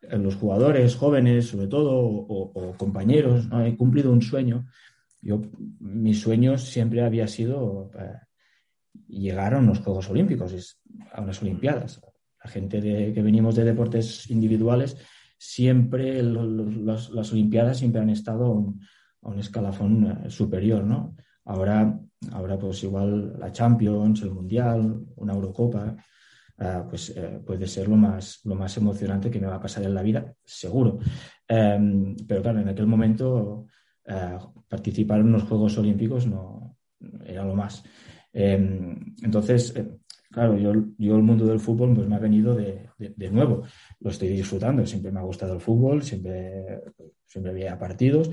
[0.01, 3.63] en los jugadores jóvenes, sobre todo, o, compañeros, ¿no?
[3.63, 4.65] he cumplido un sueño.
[5.21, 5.41] Yo,
[5.79, 8.19] mi sueño siempre había sido eh,
[9.07, 10.81] llegar a unos Juegos Olímpicos,
[11.11, 12.01] a unas Olimpiadas.
[12.43, 14.97] La gente que venimos de deportes individuales
[15.38, 21.15] siempre las Olimpiadas siempre han estado a un, escalafón eh, superior, ¿no?
[21.46, 22.00] Ahora,
[22.32, 25.96] ahora pues igual la Champions, el Mundial, una Eurocopa,
[26.58, 29.84] eh, pues eh, puede ser lo más, lo más emocionante que me va a pasar
[29.84, 31.00] en la vida, seguro.
[31.48, 33.68] Em, pero claro, en aquel momento
[34.68, 36.78] participar en los Juegos Olímpicos no
[37.26, 37.84] era lo más.
[38.32, 39.74] Em, entonces,
[40.36, 43.64] claro, yo, yo el mundo del fútbol pues me ha venido de, de, nuevo.
[44.00, 46.82] Lo estoy disfrutando, siempre me ha gustado el fútbol, siempre,
[47.26, 48.32] siempre había partidos,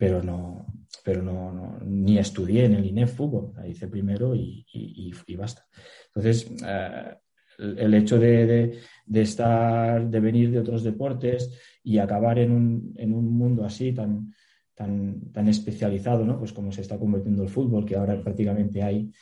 [0.00, 0.64] pero no,
[1.04, 5.66] pero no, ni estudié en el INEF fútbol, la hice primero y, y, basta.
[6.06, 7.14] Entonces, eh,
[7.58, 11.50] el, hecho de, de, estar, de venir de otros deportes
[11.84, 14.32] y acabar en un, en un mundo así tan,
[14.74, 16.38] tan, tan especializado, ¿no?
[16.38, 19.12] Pues como se está convirtiendo el fútbol, que ahora prácticamente hay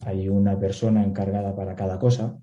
[0.00, 2.38] hay una persona encargada para cada cosa,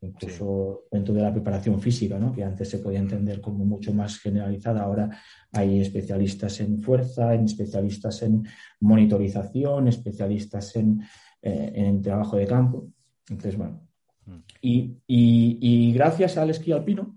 [0.00, 2.32] incluso dentro de la preparación física, ¿no?
[2.32, 5.10] que antes se podía entender como mucho más generalizada, ahora
[5.52, 8.46] hay especialistas en fuerza, en especialistas en
[8.80, 11.02] monitorización, especialistas en,
[11.42, 12.88] eh, trabajo de campo.
[13.28, 13.86] Entonces, bueno,
[14.26, 14.38] mm.
[14.62, 17.16] y, gracias al esquí alpino,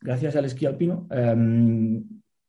[0.00, 2.02] gracias al esquí alpino, em,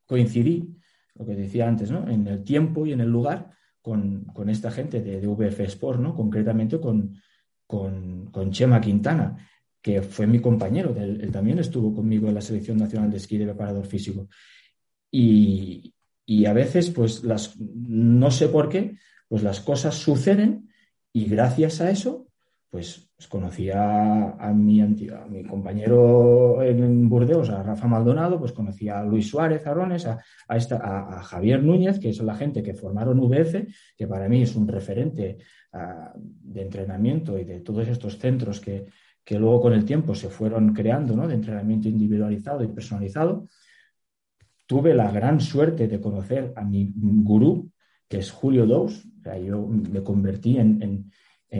[0.05, 0.75] coincidí,
[1.15, 2.09] lo que decía antes, ¿no?
[2.09, 3.51] en el tiempo y en el lugar
[3.83, 6.15] con, esta gente de, VF Sport, ¿no?
[6.15, 7.21] concretamente con,
[7.67, 9.37] con, Chema Quintana,
[9.81, 13.45] que fue mi compañero, él, también estuvo conmigo en la Selección Nacional de Esquí de
[13.45, 14.29] Preparador Físico.
[15.11, 15.93] Y,
[16.47, 20.69] a veces, pues las, no sé por qué, pues las cosas suceden
[21.11, 22.27] y gracias a eso,
[22.73, 29.03] pues, conocía a mi, a mi compañero en Burdeos, a Rafa Maldonado, pues conocía a
[29.03, 30.17] Luis Suárez Arrones, a,
[30.47, 34.67] a, Javier Núñez, que es la gente que formaron VF, que para mí es un
[34.67, 35.37] referente
[35.71, 38.87] ah, de entrenamiento y de todos estos centros que,
[39.23, 41.27] que luego con el tiempo se fueron creando, ¿no?
[41.27, 43.49] de entrenamiento individualizado y personalizado.
[44.65, 47.69] Tuve la gran suerte de conocer a mi gurú,
[48.09, 49.05] que es Julio Dous.
[49.19, 51.11] O sea, yo me convertí en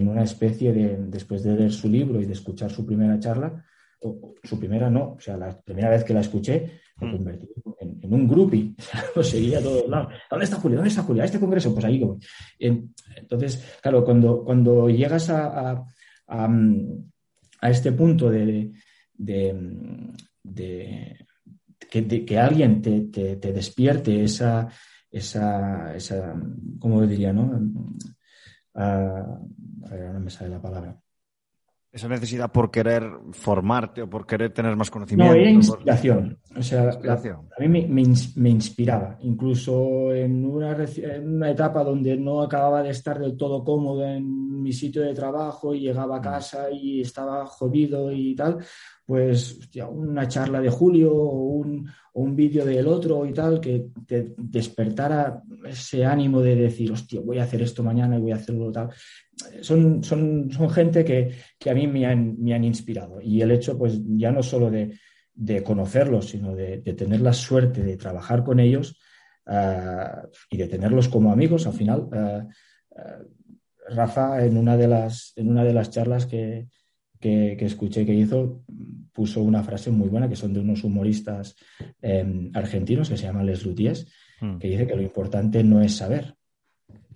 [0.02, 3.64] una especie de, después de leer su libro y de escuchar su primera charla,
[4.02, 7.12] o, su primera no, o sea, la primera vez que la escuché, me mm.
[7.12, 7.48] convertí
[7.80, 8.74] en, un groupie,
[9.16, 10.14] lo seguía a todos lados.
[10.30, 10.78] ¿Dónde está Julio?
[10.78, 11.22] ¿Dónde está Julio?
[11.22, 11.74] ¿A este congreso?
[11.74, 12.18] Pues ahí voy.
[12.60, 15.86] Entonces, claro, cuando, cuando llegas a,
[16.28, 18.72] a, este punto de,
[19.14, 19.96] de,
[21.90, 24.68] que, que, alguien te, te, te despierte esa,
[25.10, 26.36] esa, esa,
[26.80, 27.52] ¿cómo diría, no?
[28.76, 30.98] No me sale la palabra.
[31.94, 33.04] Esa necesidad por querer
[33.34, 35.32] formarte o por querer tener más conocimiento.
[35.32, 36.40] No, era inspiración.
[36.58, 39.16] O sea, a mí me, inspiraba.
[39.22, 44.64] Incluso en una, en una, etapa donde no acababa de estar del todo cómodo en
[44.64, 46.24] mi sitio de trabajo y llegaba a mm.
[46.24, 48.58] casa y estaba jodido y tal,
[49.06, 54.34] pues una charla de Julio o un, un vídeo del otro y tal, que te
[54.38, 58.72] despertara ese ánimo de decir, hostia, voy a hacer esto mañana y voy a hacerlo
[58.72, 58.90] tal.
[59.62, 63.20] Son, son, son gente que, que, a mí me han, me han, inspirado.
[63.22, 64.98] Y el hecho, pues, ya no solo de,
[65.34, 68.98] de conocerlos, sino de, tener la suerte de trabajar con ellos
[69.48, 72.08] uh, y de tenerlos como amigos, al final.
[72.12, 72.48] Uh,
[72.92, 76.68] uh, Rafa, en una de las, en una de las charlas que,
[77.24, 78.64] que, escuché que hizo
[79.14, 81.56] puso una frase muy buena que son de unos humoristas
[82.02, 84.08] em, argentinos que se llaman Les Luties,
[84.42, 84.58] hmm.
[84.58, 86.36] que dice que lo importante no es saber,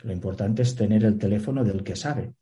[0.03, 2.33] lo importante es tener el teléfono del que sabe.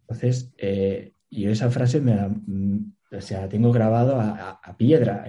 [0.00, 5.24] Entonces, eh, yo esa frase me la, mm, o sea, tengo grabado a, piedra,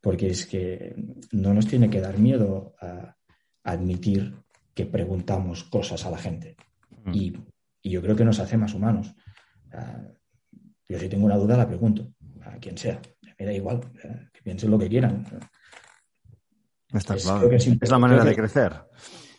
[0.00, 0.96] porque es que
[1.30, 3.16] no nos tiene que dar miedo a,
[3.64, 4.34] admitir
[4.74, 6.56] que preguntamos cosas a la gente.
[7.04, 7.14] Hmm.
[7.14, 7.32] Y,
[7.84, 9.14] yo creo que nos hace más humanos.
[10.88, 12.12] Yo si tengo una duda la pregunto
[12.42, 13.00] a quien sea.
[13.38, 13.80] Me da igual,
[14.32, 15.24] que piensen lo que quieran.
[16.92, 17.50] Está es, claro.
[17.50, 18.72] es, la manera de crecer.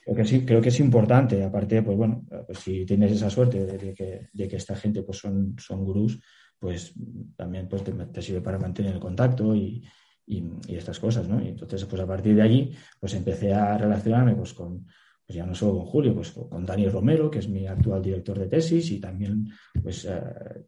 [0.03, 1.43] Creo que sí, creo que es importante.
[1.43, 5.19] Aparte, pues bueno, pues si tienes esa suerte de que, de que esta gente pues
[5.19, 6.19] son, son gurús,
[6.59, 6.93] pues
[7.35, 9.85] también pues, te, sirve para mantener el contacto y,
[10.25, 11.41] y, y, estas cosas, ¿no?
[11.41, 14.85] Y entonces, pues a partir de allí, pues empecé a relacionarme pues con,
[15.33, 18.37] pues ya no solo con Julio, pues con Dani Romero, que es mi actual director
[18.37, 19.49] de tesis y también
[19.81, 20.21] pues eh,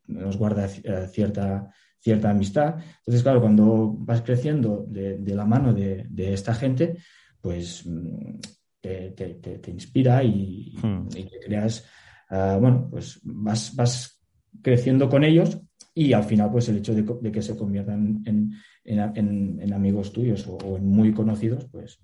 [0.08, 2.76] nos guarda eh, cierta, cierta amistad.
[2.98, 6.98] Entonces, claro, cuando vas creciendo de, la mano de, esta gente,
[7.40, 8.40] pues mm,
[8.82, 11.10] te, inspira y, hmm.
[11.10, 11.86] te creas,
[12.32, 14.20] eh, bueno, pues vas, vas
[14.64, 15.60] creciendo con ellos
[15.94, 18.52] y al final, pues el hecho de, que se conviertan en,
[18.84, 22.02] en, amigos tuyos o, en muy conocidos, pues,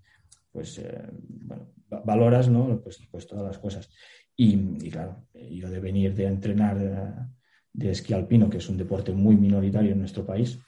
[0.52, 0.82] pues
[1.28, 1.72] bueno,
[2.04, 2.82] valoras ¿no?
[2.82, 3.89] pues, pues todas las cosas.
[4.36, 7.30] Y, claro, yo de venir de entrenar
[7.74, 10.60] de, esquí alpino, que es un deporte muy minoritario en nuestro país,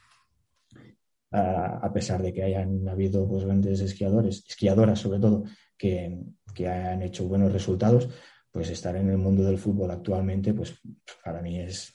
[1.31, 5.43] a, pesar de que hayan habido pues, grandes esquiadores, esquiadoras sobre todo,
[5.77, 6.19] que,
[6.53, 8.09] que han hecho buenos resultados,
[8.51, 10.79] pues estar en el mundo del fútbol actualmente, pues
[11.23, 11.91] para mí es,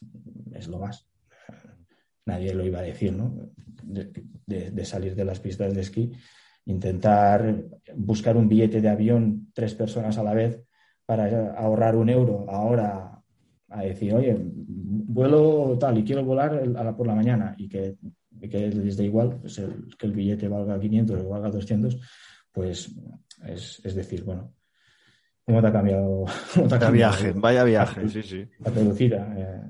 [0.52, 1.08] es lo más.
[2.26, 3.52] Nadie lo iba a decir, ¿no?
[3.84, 6.12] De, salir de las pistas de esquí
[6.68, 7.64] intentar
[7.96, 10.62] buscar un billete de avión tres personas a la vez
[11.06, 13.22] para ahorrar un euro ahora
[13.70, 16.62] a decir, oye, vuelo tal y quiero volar
[16.94, 17.96] por la mañana y que,
[18.40, 19.60] que les dé igual pues
[19.98, 21.98] que el billete valga 500 o valga 200,
[22.52, 22.94] pues
[23.46, 24.52] es, decir, bueno,
[25.46, 26.26] ¿cómo te ha cambiado?
[26.68, 28.44] vaya viaje, vaya viaje, sí, sí.
[28.58, 29.34] La producida.
[29.36, 29.62] Eh,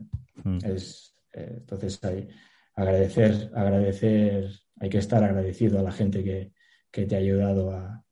[0.42, 0.58] mm.
[0.64, 2.28] es, eh, entonces, hay,
[2.74, 6.52] agradecer, agradecer, hay que estar agradecido a la gente que,
[6.90, 8.04] que te ha ayudado a,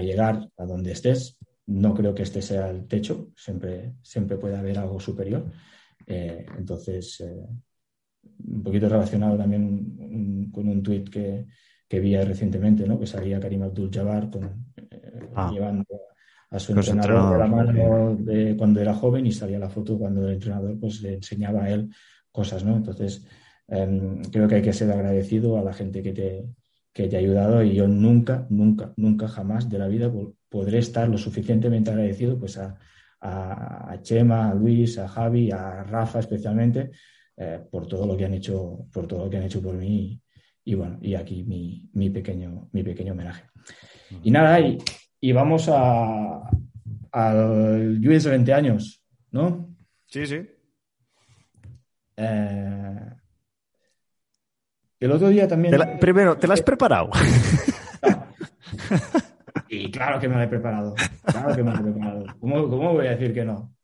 [0.00, 1.38] llegar a donde estés.
[1.66, 5.44] No creo que este sea el techo, siempre, siempre puede haber algo superior.
[6.06, 7.46] Eh, entonces, eh,
[8.48, 11.46] un poquito relacionado también con un tuit que,
[11.88, 12.98] que vi recientemente, ¿no?
[12.98, 14.30] que salía Karim Abdul-Jabbar
[14.90, 15.50] eh, ah.
[15.52, 15.84] llevando
[16.50, 20.26] a su entrenador de la mano de cuando era joven y salía la foto cuando
[20.26, 21.90] el entrenador pues, le enseñaba a él
[22.30, 22.64] cosas.
[22.64, 22.76] ¿no?
[22.76, 23.26] Entonces,
[23.68, 26.46] em, creo que hay que ser agradecido a la gente que te,
[26.92, 30.12] que te ha ayudado y yo nunca, nunca, nunca jamás de la vida
[30.48, 32.78] podré estar lo suficientemente agradecido pues a,
[33.20, 36.90] a, Chema, a Luis, a Javi, a Rafa especialmente
[37.36, 40.20] eh, por todo lo que han hecho, por todo lo que han hecho por mí
[40.64, 43.44] y, bueno, y aquí mi, mi, pequeño, mi pequeño homenaje.
[44.22, 44.78] Y nada, y,
[45.20, 46.48] y vamos a,
[47.10, 49.74] al US de 20 años, ¿no?
[50.06, 50.42] Sí, sí.
[52.16, 53.06] Eh,
[55.06, 55.76] el otro día también...
[56.00, 57.10] primero, ¿te la has preparado?
[59.72, 60.94] Y claro que me la he preparado.
[61.24, 62.26] Claro que me la he preparado.
[62.38, 63.74] ¿Cómo, ¿Cómo, voy a decir que no?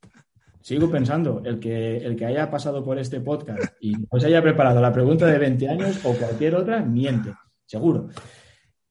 [0.61, 4.43] Sigo pensando, el que, el que haya pasado por este podcast y no se haya
[4.43, 7.33] preparado la pregunta de 20 años o cualquier otra, miente,
[7.65, 8.11] seguro.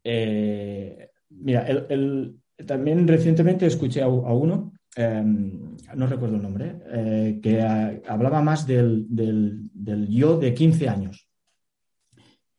[0.04, 7.62] Eh, mira, el, también recientemente escuché a, uno, em, no recuerdo el nombre, eh, que
[8.08, 11.27] hablaba más del, del, del, yo de 15 años.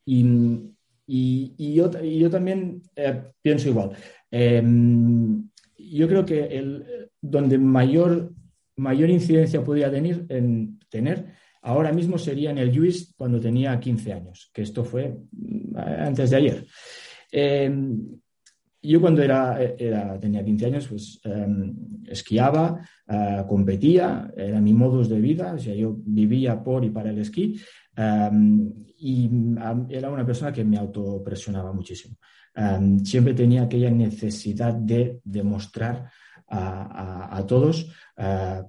[0.09, 3.91] Y, y, yo, y yo, también eh, pienso igual.
[4.31, 5.47] Em,
[5.77, 8.33] yo creo que el, donde mayor,
[8.75, 14.13] mayor incidencia podría tener, en, tener ahora mismo sería en el Lluís cuando tenía 15
[14.13, 16.65] años, que esto fue mm, antes de ayer.
[17.31, 18.19] Em,
[18.81, 21.75] yo cuando era, era, tenía 15 años, pues em,
[22.07, 27.09] esquiaba, uh, competía, era mi modus de vida, o sea, yo vivía por y para
[27.09, 27.59] el esquí
[29.01, 29.29] y
[29.89, 32.15] era una persona que me autopresionaba muchísimo.
[33.03, 36.09] Siempre tenía aquella necesidad de demostrar
[36.47, 38.63] a, todos uh,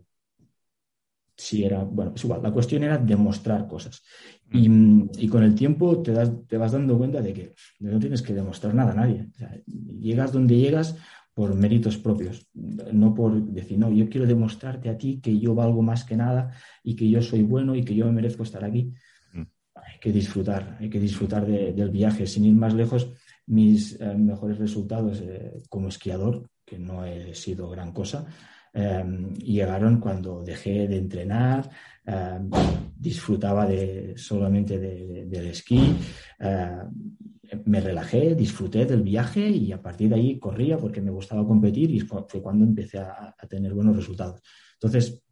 [1.40, 4.02] si era, bueno, es igual, la cuestión era demostrar cosas.
[4.50, 5.04] Mm.
[5.18, 8.34] Y, con el tiempo te, das, te, vas dando cuenta de que no tienes que
[8.34, 9.28] demostrar nada a nadie.
[9.66, 10.96] llegas donde llegas
[11.32, 15.80] por méritos propios, no por decir, no, yo quiero demostrarte a ti que yo valgo
[15.80, 18.92] más que nada y que yo soy bueno y que yo me merezco estar aquí.
[19.32, 19.42] Mm.
[19.76, 22.26] Hay que disfrutar, hay que disfrutar del viaje.
[22.26, 23.10] Sin ir más lejos,
[23.46, 28.26] mis eh, mejores resultados eh, como esquiador, que no he sido gran cosa,
[28.72, 31.70] em, llegaron cuando dejé de entrenar,
[32.06, 32.50] em,
[32.96, 35.94] disfrutaba de, solamente del esquí,
[36.38, 41.44] em, me relajé, disfruté del viaje y a partir de ahí corría porque me gustaba
[41.46, 44.40] competir y fue cuando empecé a, a tener buenos resultados.
[44.74, 45.22] Entonces,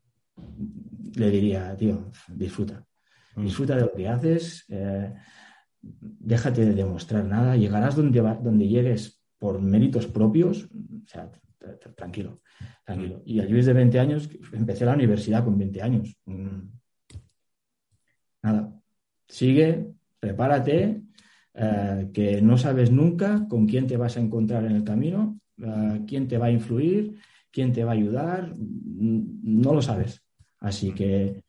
[1.14, 2.84] le diría, tío, disfruta.
[3.36, 3.44] Mm.
[3.44, 4.64] Disfruta de lo que haces.
[4.68, 5.14] Eh,
[5.80, 11.30] déjate de demostrar nada, llegarás donde, donde llegues por méritos propios, o sea,
[11.76, 12.40] tranquilo,
[12.84, 13.22] tranquilo.
[13.24, 16.16] Y a Luis de 20 años, empecé la universidad con 20 años.
[16.26, 16.60] Mm.
[18.42, 18.72] Nada,
[19.26, 19.86] sigue,
[20.18, 21.02] prepárate,
[21.54, 26.02] eh, que no sabes nunca con quién te vas a encontrar en el camino, eh,
[26.06, 27.16] quién te va a influir,
[27.50, 30.22] quién te va a ayudar, mm, no lo sabes.
[30.60, 31.42] Así que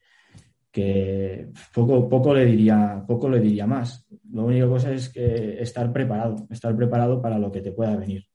[0.72, 4.06] que poco, poco, le diría, poco le diría más.
[4.32, 8.29] Lo única cosa es que estar preparado, estar preparado para lo que te pueda venir.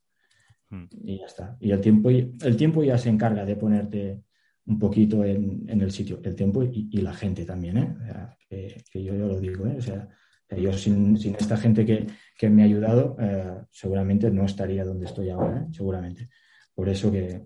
[0.74, 0.88] Hmm.
[1.04, 1.56] Y ya está.
[1.60, 4.22] Y el tiempo, el tiempo ya se encarga de ponerte
[4.66, 8.78] un poquito en, el sitio, el tiempo y, la gente también, ¿eh?
[8.90, 9.76] que, yo, lo digo, ¿eh?
[9.78, 10.08] O sea,
[10.56, 15.60] yo sin, esta gente que, me ha ayudado, eh, seguramente no estaría donde estoy ahora,
[15.60, 15.66] ¿eh?
[15.70, 16.30] seguramente.
[16.74, 17.42] Por eso que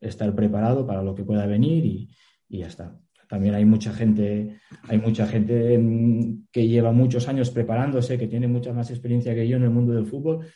[0.00, 2.10] estar preparado para lo que pueda venir y,
[2.48, 2.98] y ya está.
[3.28, 4.58] También hay mucha gente,
[4.88, 9.48] hay mucha gente mm, que lleva muchos años preparándose, que tiene mucha más experiencia que
[9.48, 10.46] yo en el mundo del fútbol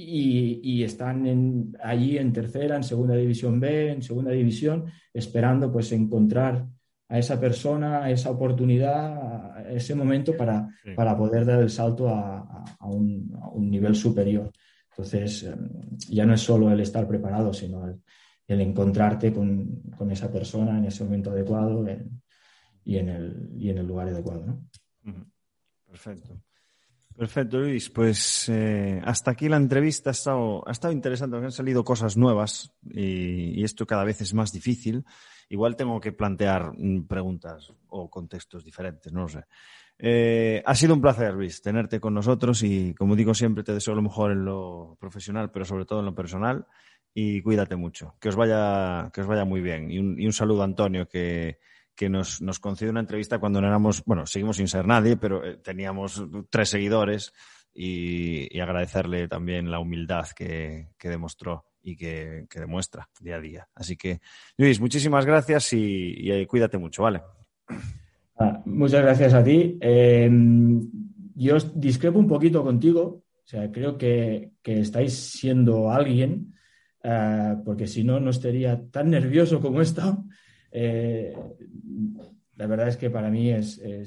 [0.00, 6.66] y, están allí en tercera, en segunda división B, en segunda división, esperando pues encontrar
[7.08, 12.08] a esa persona, a esa oportunidad, a ese momento para, para poder dar el salto
[12.08, 13.28] a, un,
[13.70, 14.52] nivel superior.
[14.90, 15.68] Entonces, em,
[16.10, 18.00] ya no es solo el estar preparado, sino el,
[18.46, 21.84] el encontrarte con, esa persona en ese momento adecuado
[22.84, 24.46] y, en el, y en el lugar adecuado.
[24.46, 24.64] ¿no?
[25.86, 26.40] Perfecto.
[27.18, 27.90] Perfecto, Luis.
[27.90, 32.72] Pues eh, hasta aquí la entrevista ha estado, ha estado interesante, han salido cosas nuevas
[32.88, 35.04] y, esto cada vez es más difícil.
[35.48, 39.44] Igual tengo que plantear mm, preguntas o contextos diferentes, no lo sé.
[39.98, 43.96] Eh, ha sido un placer, Luis, tenerte con nosotros y, como digo siempre, te deseo
[43.96, 46.66] lo mejor en lo profesional, pero sobre todo en lo personal
[47.12, 48.14] y cuídate mucho.
[48.20, 49.90] Que os vaya, que os vaya muy bien.
[49.90, 51.58] Y un, saludo a Antonio, que,
[52.08, 55.56] nos, nos, concedió una entrevista cuando no éramos, bueno, seguimos sin ser nadie, pero eh,
[55.56, 57.32] teníamos tres seguidores
[57.74, 63.68] y, agradecerle también la humildad que, demostró y que, demuestra día a día.
[63.74, 64.20] Así que,
[64.56, 67.22] Luis, muchísimas gracias y, eh, cuídate mucho, ¿vale?
[68.38, 69.78] Ah, muchas gracias a ti.
[69.80, 70.88] Em,
[71.34, 73.24] yo discrepo un poquito contigo.
[73.44, 76.52] O sea, creo que, que estáis siendo alguien
[77.02, 80.24] eh, porque si no, no estaría tan nervioso como esto.
[80.70, 81.34] Eh,
[82.56, 84.04] la verdad es que para mí es, eh,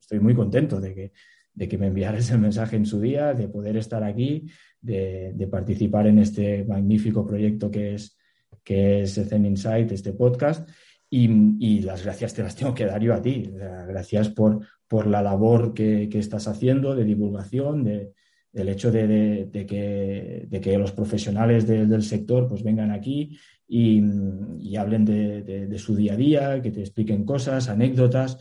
[0.00, 1.12] estoy muy contento de que,
[1.52, 4.46] de que me enviaras el mensaje en su día, de poder estar aquí,
[4.80, 8.16] de, participar en este magnífico proyecto que es,
[8.62, 10.68] que es Zen Insight, este podcast.
[11.10, 13.52] Y, las gracias te las tengo que dar yo a ti.
[13.86, 18.14] gracias por, por la labor que, que, estás haciendo de divulgación, de,
[18.54, 23.36] el hecho de, que, los profesionales del sector pues vengan aquí
[23.66, 28.38] y, hablen de, su día a día, que te expliquen cosas, anécdotas,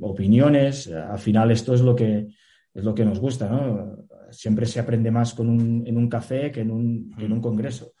[0.00, 0.88] opiniones.
[0.88, 2.26] Al final esto es lo que,
[2.74, 4.06] es lo que nos gusta, ¿no?
[4.30, 7.94] Siempre se aprende más con un, en un café que en un, en un congreso.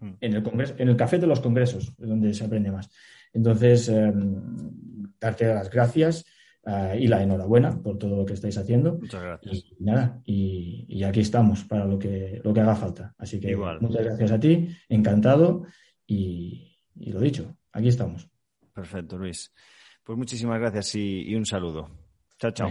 [0.00, 0.10] Mm.
[0.20, 2.88] En el, congreso, en el café de los congresos es donde se aprende más.
[3.32, 4.36] Entonces, em,
[5.18, 6.24] darte las gracias
[6.64, 8.98] eh, y la enhorabuena por todo lo que estáis haciendo.
[8.98, 9.64] Muchas gracias.
[9.78, 13.14] Y nada, y, aquí estamos para lo que, lo que haga falta.
[13.18, 15.64] Así que muchas gracias a ti, encantado
[16.06, 18.28] y, lo dicho, aquí estamos.
[18.72, 19.52] Perfecto, Luis.
[20.04, 21.90] Pues muchísimas gracias y, un saludo.
[22.38, 22.70] Chao, chao.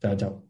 [0.00, 0.42] chao, chao.